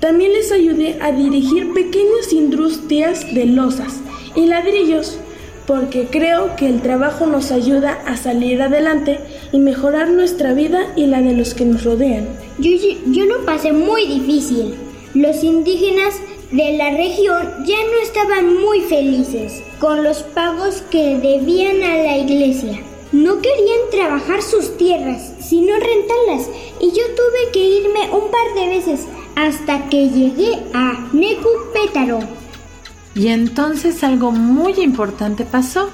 [0.00, 3.96] También les ayudé a dirigir pequeñas industrias de losas
[4.36, 5.18] y ladrillos,
[5.66, 9.18] porque creo que el trabajo nos ayuda a salir adelante
[9.52, 12.28] y mejorar nuestra vida y la de los que nos rodean.
[12.58, 12.70] Yo,
[13.06, 14.76] yo lo pasé muy difícil.
[15.14, 16.14] Los indígenas
[16.50, 22.16] de la región ya no estaban muy felices con los pagos que debían a la
[22.16, 22.80] iglesia.
[23.12, 26.48] No querían trabajar sus tierras, sino rentarlas,
[26.80, 32.20] y yo tuve que irme un par de veces hasta que llegué a Necupétaro.
[33.14, 35.90] Y entonces algo muy importante pasó.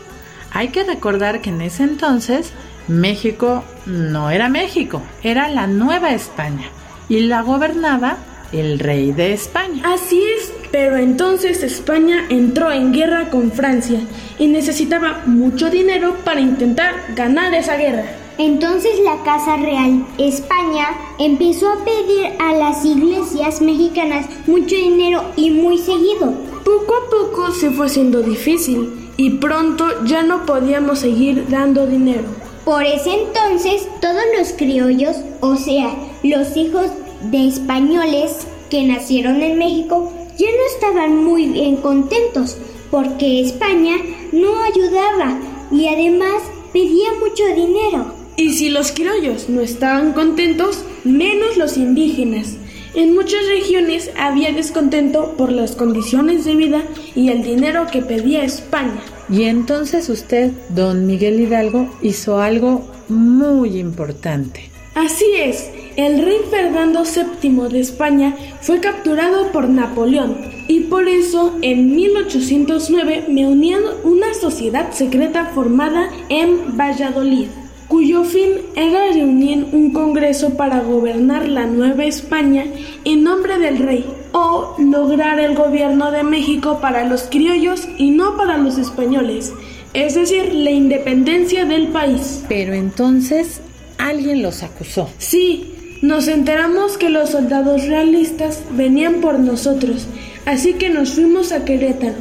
[0.53, 2.53] Hay que recordar que en ese entonces
[2.87, 6.69] México no era México, era la Nueva España
[7.09, 8.19] y la gobernaba
[8.55, 9.83] el rey de España.
[9.85, 14.01] Así es, pero entonces España entró en guerra con Francia
[14.39, 18.05] y necesitaba mucho dinero para intentar ganar esa guerra.
[18.39, 20.89] Entonces la Casa Real España
[21.21, 26.35] empezó a pedir a las iglesias mexicanas mucho dinero y muy seguido.
[26.65, 32.25] Poco a poco se fue haciendo difícil y pronto ya no podíamos seguir dando dinero.
[32.65, 36.91] Por ese entonces todos los criollos, o sea, los hijos
[37.31, 42.57] de españoles que nacieron en México, ya no estaban muy bien contentos
[42.91, 43.97] porque España
[44.33, 45.39] no ayudaba
[45.70, 48.07] y además pedía mucho dinero.
[48.37, 52.57] Y si los criollos no estaban contentos, menos los indígenas.
[52.95, 56.85] En muchas regiones había descontento por las condiciones de vida
[57.16, 59.03] y el dinero que pedía España.
[59.29, 64.70] Y entonces usted, don Miguel Hidalgo, hizo algo muy importante.
[64.95, 70.36] Así es, el rey Fernando VII de España fue capturado por Napoleón
[70.66, 77.49] y por eso en 1809 me uní a una sociedad secreta formada en Valladolid,
[77.88, 82.64] cuyo fin era reunir un congreso para gobernar la Nueva España
[83.05, 88.36] en nombre del rey o lograr el gobierno de México para los criollos y no
[88.36, 89.53] para los españoles,
[89.92, 92.45] es decir, la independencia del país.
[92.49, 93.61] Pero entonces
[93.99, 95.09] alguien los acusó.
[95.18, 95.74] Sí,
[96.05, 100.07] nos enteramos que los soldados realistas venían por nosotros,
[100.45, 102.19] así que nos fuimos a Querétaro.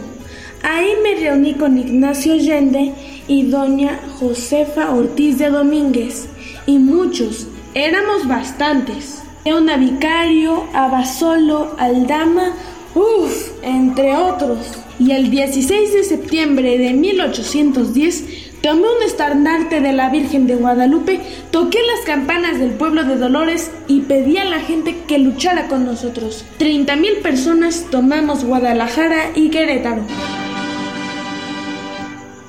[0.63, 2.93] Ahí me reuní con Ignacio Allende
[3.27, 6.29] y doña Josefa Ortiz de Domínguez,
[6.65, 9.21] y muchos, éramos bastantes.
[9.43, 12.55] Una Vicario, Abasolo, Aldama,
[12.95, 14.59] uff, entre otros.
[14.97, 21.19] Y el 16 de septiembre de 1810 Tomé un estandarte de la Virgen de Guadalupe,
[21.51, 25.85] toqué las campanas del pueblo de Dolores y pedí a la gente que luchara con
[25.85, 26.45] nosotros.
[26.59, 30.03] 30 mil personas tomamos Guadalajara y Querétaro.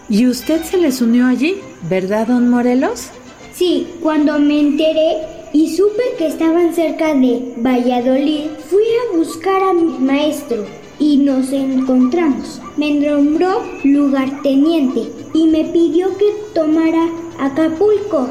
[0.09, 1.57] ¿Y usted se les unió allí,
[1.91, 3.09] verdad, don Morelos?
[3.53, 5.17] Sí, cuando me enteré
[5.53, 10.65] y supe que estaban cerca de Valladolid, fui a buscar a mi maestro
[10.99, 12.61] y nos encontramos.
[12.77, 18.29] Me nombró lugarteniente y me pidió que tomara Acapulco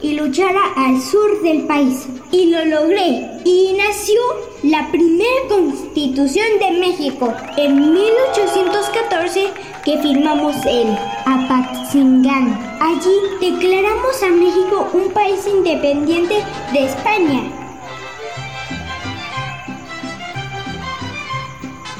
[0.00, 2.06] y luchara al sur del país.
[2.30, 3.40] Y lo logré.
[3.44, 4.20] Y nació
[4.62, 9.48] la primera constitución de México en 1814
[9.84, 12.58] que firmamos en Apatzingán.
[12.80, 16.34] Allí declaramos a México un país independiente
[16.72, 17.65] de España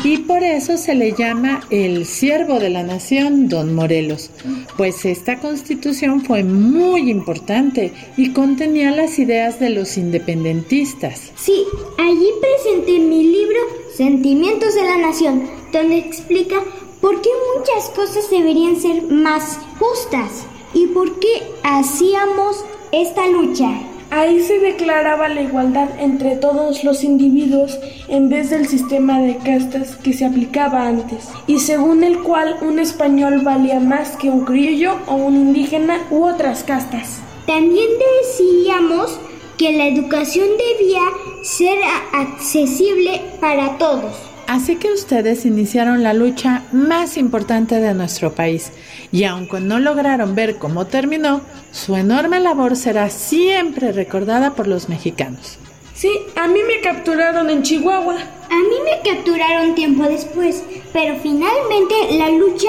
[0.07, 4.31] y por eso se le llama el siervo de la nación, don Morelos,
[4.77, 11.33] pues esta constitución fue muy importante y contenía las ideas de los independentistas.
[11.35, 11.65] Sí,
[11.99, 13.59] allí presenté mi libro
[13.97, 16.63] Sentimientos de la Nación, donde explica
[17.01, 23.96] por qué muchas cosas deberían ser más justas y por qué hacíamos esta lucha.
[24.11, 27.79] Ahí se declaraba la igualdad entre todos los individuos
[28.09, 32.79] en vez del sistema de castas que se aplicaba antes, y según el cual un
[32.79, 37.21] español valía más que un criollo o un indígena u otras castas.
[37.47, 37.89] También
[38.23, 39.19] decíamos
[39.59, 41.03] que la educación debía
[41.43, 41.79] ser
[42.13, 44.36] accesible para todos.
[44.47, 48.71] Así que ustedes iniciaron la lucha más importante de nuestro país
[49.11, 51.41] y aunque no lograron ver cómo terminó,
[51.73, 55.59] su enorme labor será siempre recordada por los mexicanos.
[55.95, 58.15] Sí, a mí me capturaron en Chihuahua.
[58.15, 62.69] A mí me capturaron tiempo después, pero finalmente la lucha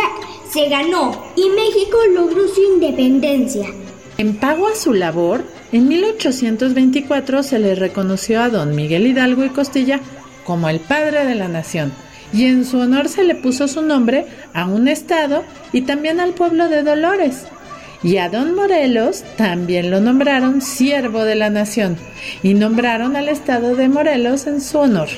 [0.52, 3.68] se ganó y México logró su independencia.
[4.18, 9.50] En pago a su labor, en 1824 se le reconoció a don Miguel Hidalgo y
[9.50, 10.00] Costilla
[10.48, 11.92] como el padre de la nación,
[12.34, 15.44] y en su honor se le puso su nombre a un estado
[15.74, 17.46] y también al pueblo de Dolores.
[18.02, 21.98] Y a don Morelos también lo nombraron siervo de la nación
[22.44, 25.10] y nombraron al estado de Morelos en su honor.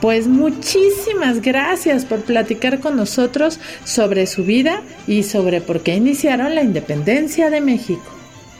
[0.00, 6.54] Pues muchísimas gracias por platicar con nosotros sobre su vida y sobre por qué iniciaron
[6.54, 8.04] la independencia de México.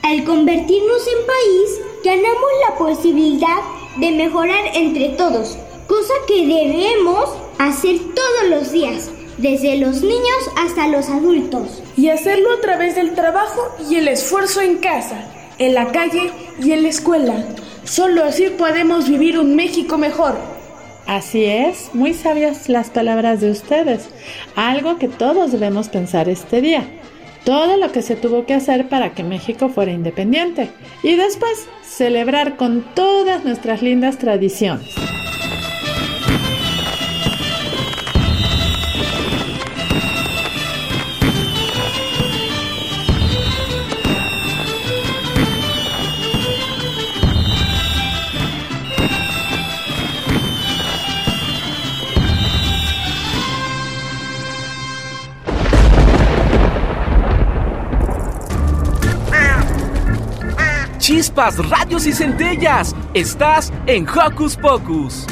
[0.01, 3.61] Al convertirnos en país, ganamos la posibilidad
[3.97, 5.57] de mejorar entre todos,
[5.87, 11.81] cosa que debemos hacer todos los días, desde los niños hasta los adultos.
[11.97, 16.31] Y hacerlo a través del trabajo y el esfuerzo en casa, en la calle
[16.61, 17.45] y en la escuela.
[17.83, 20.35] Solo así podemos vivir un México mejor.
[21.05, 24.09] Así es, muy sabias las palabras de ustedes.
[24.55, 26.87] Algo que todos debemos pensar este día.
[27.43, 30.71] Todo lo que se tuvo que hacer para que México fuera independiente.
[31.03, 34.95] Y después celebrar con todas nuestras lindas tradiciones.
[61.25, 62.95] Chispas, radios y centellas.
[63.13, 65.25] Estás en Hocus Pocus.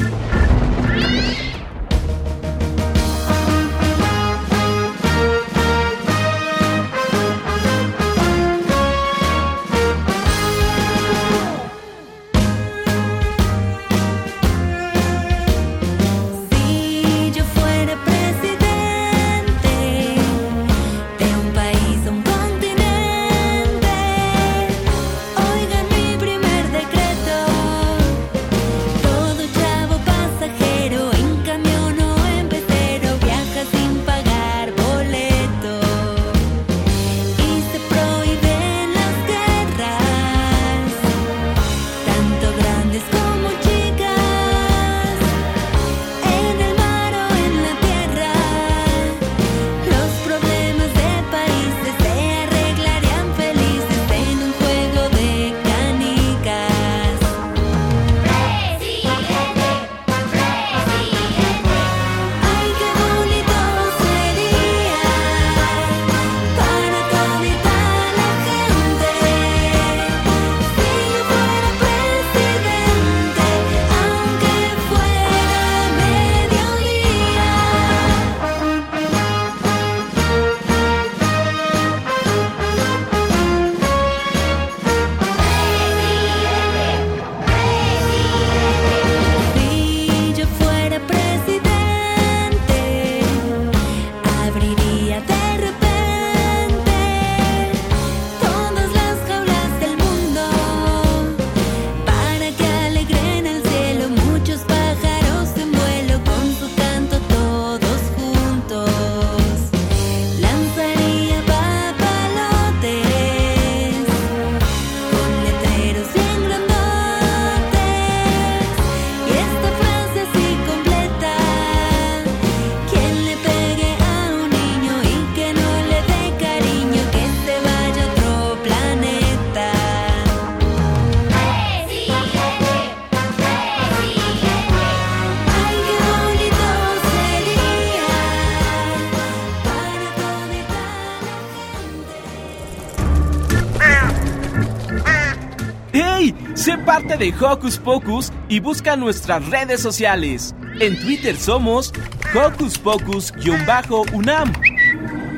[147.16, 150.54] De Hocus Pocus y busca nuestras redes sociales.
[150.80, 151.92] En Twitter somos
[152.34, 154.52] Hocus Pocus-UNAM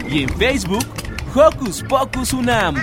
[0.09, 0.87] y en Facebook
[1.35, 2.77] Hocus Pocus UNAM.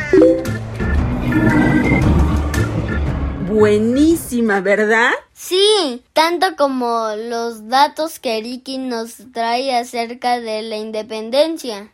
[3.48, 5.12] Buenísima, ¿verdad?
[5.34, 11.91] Sí, tanto como los datos que Ricky nos trae acerca de la independencia.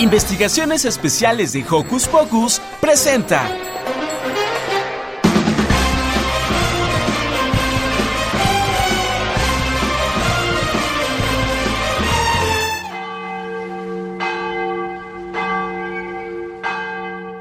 [0.00, 3.50] Investigaciones Especiales de Hocus Pocus presenta.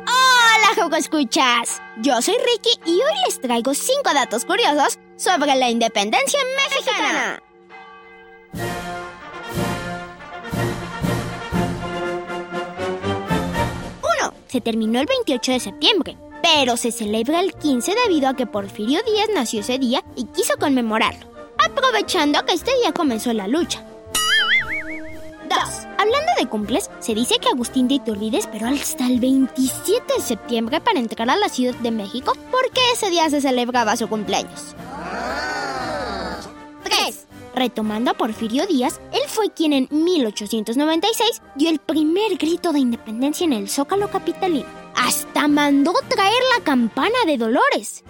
[0.07, 1.79] Hola, Escuchas.
[1.97, 7.39] Yo soy Ricky y hoy les traigo cinco datos curiosos sobre la independencia mexicana.
[14.47, 19.01] Se terminó el 28 de septiembre, pero se celebra el 15 debido a que Porfirio
[19.03, 21.27] Díaz nació ese día y quiso conmemorarlo,
[21.57, 23.85] aprovechando que este día comenzó la lucha.
[25.49, 25.59] 2.
[25.59, 30.21] A Hablando de cumples, se dice que Agustín de Iturbide esperó hasta el 27 de
[30.21, 34.73] septiembre para entrar a la Ciudad de México porque ese día se celebraba su cumpleaños.
[36.83, 37.26] 3.
[37.57, 43.45] Retomando a Porfirio Díaz, él fue quien en 1896 dio el primer grito de independencia
[43.45, 44.67] en el Zócalo capitalino.
[44.95, 48.03] Hasta mandó traer la campana de Dolores.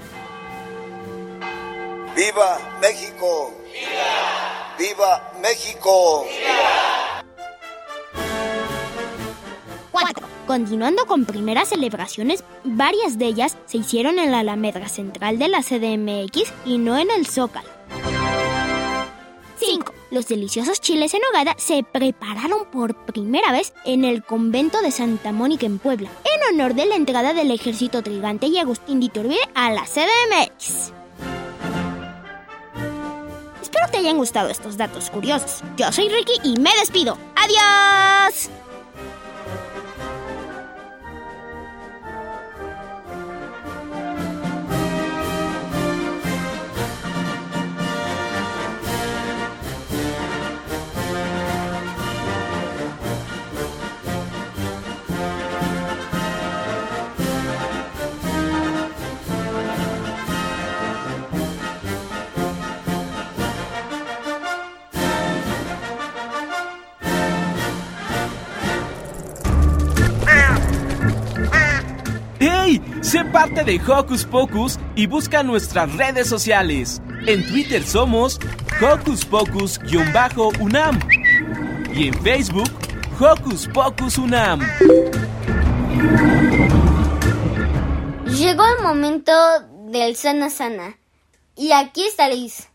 [2.13, 3.53] ¡Viva México!
[3.71, 4.75] ¡Viva!
[4.77, 6.25] ¡Viva México!
[9.91, 10.27] 4.
[10.45, 15.63] Continuando con primeras celebraciones, varias de ellas se hicieron en la Alameda Central de la
[15.63, 17.76] CDMX y no en el Zócalo.
[19.57, 19.93] 5.
[20.11, 25.31] Los deliciosos chiles en hogada se prepararon por primera vez en el convento de Santa
[25.31, 29.39] Mónica en Puebla, en honor de la entrada del ejército trigante y Agustín de Iturbide
[29.55, 30.93] a la CDMX.
[33.61, 35.61] Espero te hayan gustado estos datos curiosos.
[35.75, 37.17] Yo soy Ricky y me despido.
[37.35, 38.49] ¡Adiós!
[73.07, 77.01] Sé parte de Hocus Pocus y busca nuestras redes sociales.
[77.25, 78.37] En Twitter somos
[78.81, 80.99] Hocus Pocus-UNAM
[81.93, 82.69] y en Facebook
[83.17, 84.59] Hocus Pocus UNAM.
[88.25, 89.31] Llegó el momento
[89.85, 90.97] del sana sana.
[91.55, 92.67] Y aquí estaréis.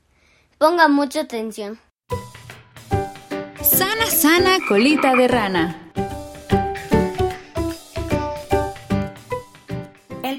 [0.57, 1.79] Ponga mucha atención.
[3.61, 5.92] Sana sana colita de rana.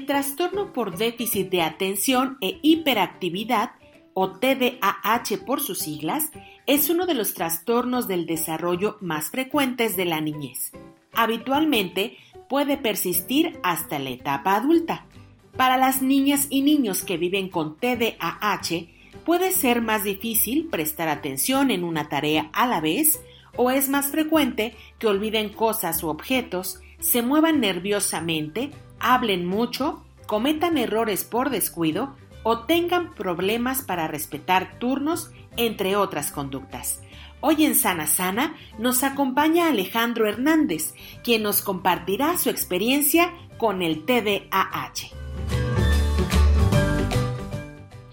[0.04, 3.70] El trastorno por déficit de atención e hiperactividad,
[4.12, 6.30] o TDAH por sus siglas,
[6.66, 10.72] es uno de los trastornos del desarrollo más frecuentes de la niñez.
[11.14, 12.18] Habitualmente
[12.50, 15.06] puede persistir hasta la etapa adulta.
[15.56, 18.88] Para las niñas y niños que viven con TDAH,
[19.24, 23.22] puede ser más difícil prestar atención en una tarea a la vez
[23.56, 28.70] o es más frecuente que olviden cosas u objetos, se muevan nerviosamente,
[29.04, 37.02] hablen mucho, cometan errores por descuido o tengan problemas para respetar turnos, entre otras conductas.
[37.40, 44.06] Hoy en Sana Sana nos acompaña Alejandro Hernández, quien nos compartirá su experiencia con el
[44.06, 45.10] TDAH.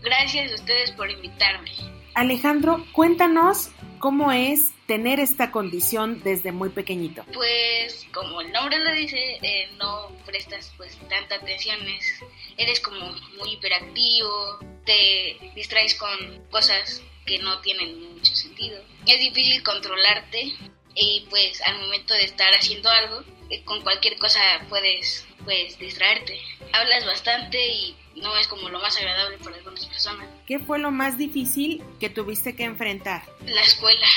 [0.03, 1.71] Gracias a ustedes por invitarme.
[2.13, 3.71] Alejandro, cuéntanos
[4.01, 7.23] cómo es tener esta condición desde muy pequeñito.
[7.33, 12.23] Pues como el nombre lo dice, eh, no prestas pues tanta atención, es-
[12.57, 12.99] eres como
[13.37, 16.09] muy hiperactivo, te distraes con
[16.49, 18.81] cosas que no tienen mucho sentido.
[19.07, 20.51] Es difícil controlarte
[20.95, 24.39] y pues al momento de estar haciendo algo, eh, con cualquier cosa
[24.69, 26.39] puedes pues distraerte.
[26.73, 30.27] Hablas bastante y no es como lo más agradable para algunas personas.
[30.45, 33.23] ¿Qué fue lo más difícil que tuviste que enfrentar?
[33.45, 34.07] la escuela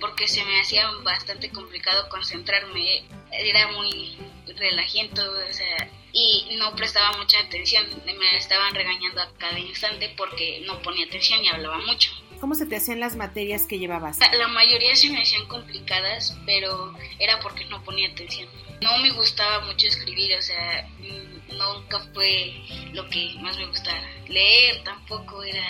[0.00, 4.18] porque se me hacía bastante complicado concentrarme era muy
[4.58, 10.62] relajiento o sea y no prestaba mucha atención me estaban regañando a cada instante porque
[10.66, 12.10] no ponía atención y hablaba mucho
[12.42, 14.18] ¿Cómo se te hacían las materias que llevabas?
[14.18, 18.48] la la mayoría se me hacían complicadas pero era porque no ponía atención
[18.80, 22.60] no me gustaba mucho escribir o sea mm, nunca fue
[22.94, 25.64] lo que más me gustaba leer tampoco era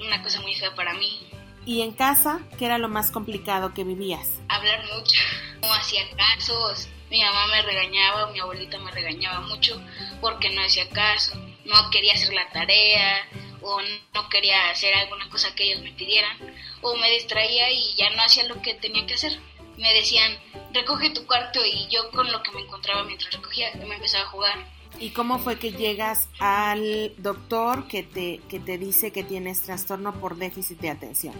[0.00, 1.28] una cosa muy fea para mí
[1.66, 4.40] ¿Y en casa qué era lo más complicado que vivías?
[4.48, 5.20] hablar mucho.
[5.60, 6.88] No hacía casos.
[7.10, 9.82] Mi mamá me regañaba, mi abuelita me regañaba mucho
[10.20, 11.38] porque no hacía caso.
[11.64, 13.28] No quería hacer la tarea
[13.62, 13.80] o
[14.12, 16.36] no quería hacer alguna cosa que ellos me pidieran.
[16.82, 19.38] O me distraía y ya no hacía lo que tenía que hacer.
[19.76, 20.38] Me decían,
[20.72, 24.28] recoge tu cuarto y yo con lo que me encontraba mientras recogía me empezaba a
[24.28, 24.73] jugar.
[25.00, 30.18] ¿Y cómo fue que llegas al doctor que te, que te dice que tienes trastorno
[30.20, 31.34] por déficit de atención?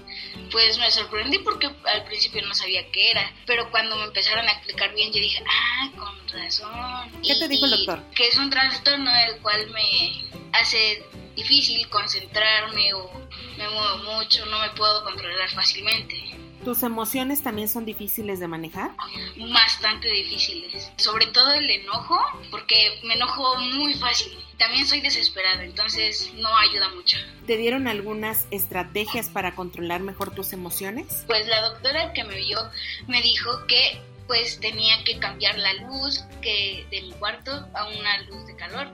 [0.51, 4.53] Pues me sorprendí porque al principio no sabía qué era, pero cuando me empezaron a
[4.53, 7.11] explicar bien yo dije, ah, con razón.
[7.23, 8.03] ¿Qué te dijo el doctor?
[8.15, 13.11] Que es un trastorno el cual me hace difícil concentrarme o
[13.57, 16.24] me muevo mucho, no me puedo controlar fácilmente.
[16.65, 18.93] ¿Tus emociones también son difíciles de manejar?
[19.53, 22.19] Bastante difíciles, sobre todo el enojo,
[22.51, 24.33] porque me enojo muy fácil.
[24.57, 27.19] También soy desesperada, entonces no ayuda mucho.
[27.47, 31.25] ¿Te dieron algunas estrategias para controlar mejor tus emociones?
[31.27, 32.59] Pues la doctora que me vio
[33.09, 38.23] me dijo que pues tenía que cambiar la luz que de mi cuarto a una
[38.23, 38.91] luz de calor.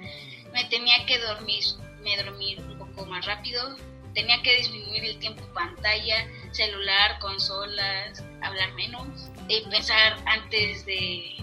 [0.53, 1.63] Me tenía que dormir,
[2.03, 3.77] me dormir un poco más rápido.
[4.15, 11.37] Tenía que disminuir el tiempo pantalla, celular, consolas, hablar menos y pensar antes de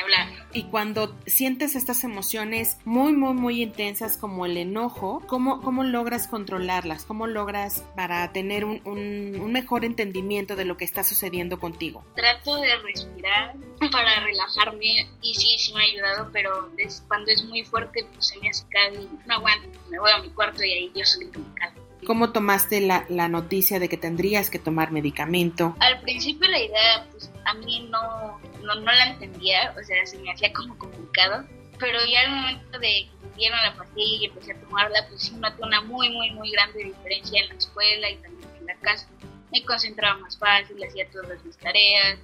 [0.00, 0.28] hablar.
[0.52, 6.28] Y cuando sientes estas emociones muy, muy, muy intensas como el enojo, ¿cómo, cómo logras
[6.28, 7.04] controlarlas?
[7.04, 12.04] ¿Cómo logras para tener un, un, mejor entendimiento de lo que está sucediendo contigo?
[12.14, 13.54] Trato de respirar
[13.90, 16.70] para relajarme y sí, sí me ha ayudado, pero
[17.08, 19.78] cuando es muy fuerte, pues se me hace y no aguanto.
[19.90, 21.85] Me voy a mi cuarto y ahí yo solito me calmo.
[22.04, 25.76] ¿Cómo tomaste la, la, noticia de que tendrías que tomar medicamento?
[25.80, 30.18] Al principio la idea, pues a mí no, no, no la entendía, o sea, se
[30.18, 31.44] me hacía como complicado,
[31.78, 35.34] pero ya al momento de que dieron la pastilla y empecé a tomarla, pues sí
[35.36, 39.08] noté una muy, muy, muy grande diferencia en la escuela y también en la casa.
[39.52, 42.18] Me concentraba más fácil, hacía todas mis tareas,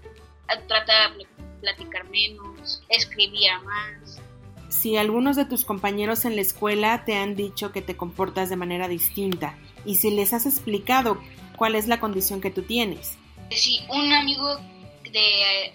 [0.69, 1.27] trataba de
[1.61, 4.22] platicar menos, escribía más.
[4.73, 8.57] Si algunos de tus compañeros en la escuela te han dicho que te comportas de
[8.57, 11.21] manera distinta y si les has explicado
[11.57, 13.19] cuál es la condición que tú tienes.
[13.51, 14.57] Sí, un amigo
[15.13, 15.75] de,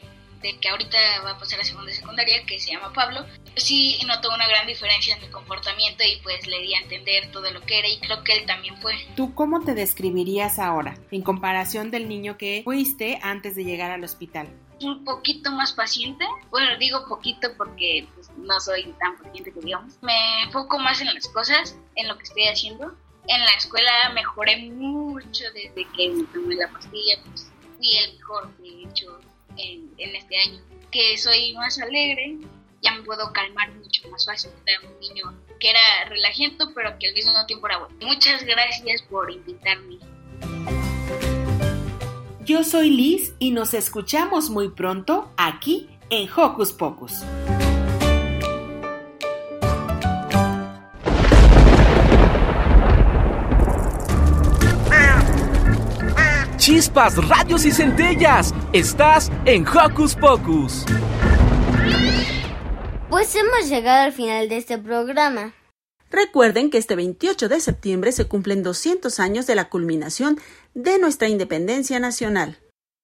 [0.60, 3.24] que ahorita va a pasar a segunda secundaria, que se llama Pablo,
[3.56, 7.52] sí notó una gran diferencia en mi comportamiento y pues le di a entender todo
[7.52, 8.96] lo que era y creo que él también fue.
[9.16, 14.04] ¿Tú cómo te describirías ahora en comparación del niño que fuiste antes de llegar al
[14.04, 14.50] hospital?
[14.82, 18.08] Un poquito más paciente, bueno digo poquito porque
[18.38, 22.24] no soy tan paciente que digamos, me enfoco más en las cosas, en lo que
[22.24, 22.96] estoy haciendo.
[23.28, 28.58] En la escuela mejoré mucho desde que me tomé la pastilla, pues fui el mejor,
[28.58, 29.20] de hecho,
[29.58, 30.62] en, este año.
[30.92, 32.38] Que soy más alegre,
[32.82, 34.52] ya me puedo calmar mucho más fácil.
[34.66, 37.96] Era un niño que era relajento, pero que al mismo tiempo era bueno.
[38.02, 39.98] Muchas gracias por invitarme.
[42.46, 47.12] Yo soy Liz y nos escuchamos muy pronto aquí en Hocus Pocus.
[56.68, 58.54] Chispas, radios y centellas.
[58.74, 60.84] Estás en Hocus Pocus.
[63.10, 65.54] Pues hemos llegado al final de este programa.
[66.12, 70.42] Recuerden que este 28 de septiembre se cumplen 200 años de la culminación
[70.74, 72.58] de nuestra independencia nacional.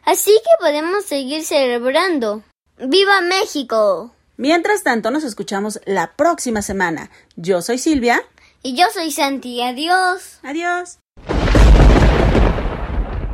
[0.03, 2.43] Así que podemos seguir celebrando.
[2.77, 4.13] ¡Viva México!
[4.35, 7.11] Mientras tanto, nos escuchamos la próxima semana.
[7.37, 8.21] Yo soy Silvia.
[8.61, 9.61] Y yo soy Santi.
[9.61, 10.39] Adiós.
[10.43, 10.97] Adiós.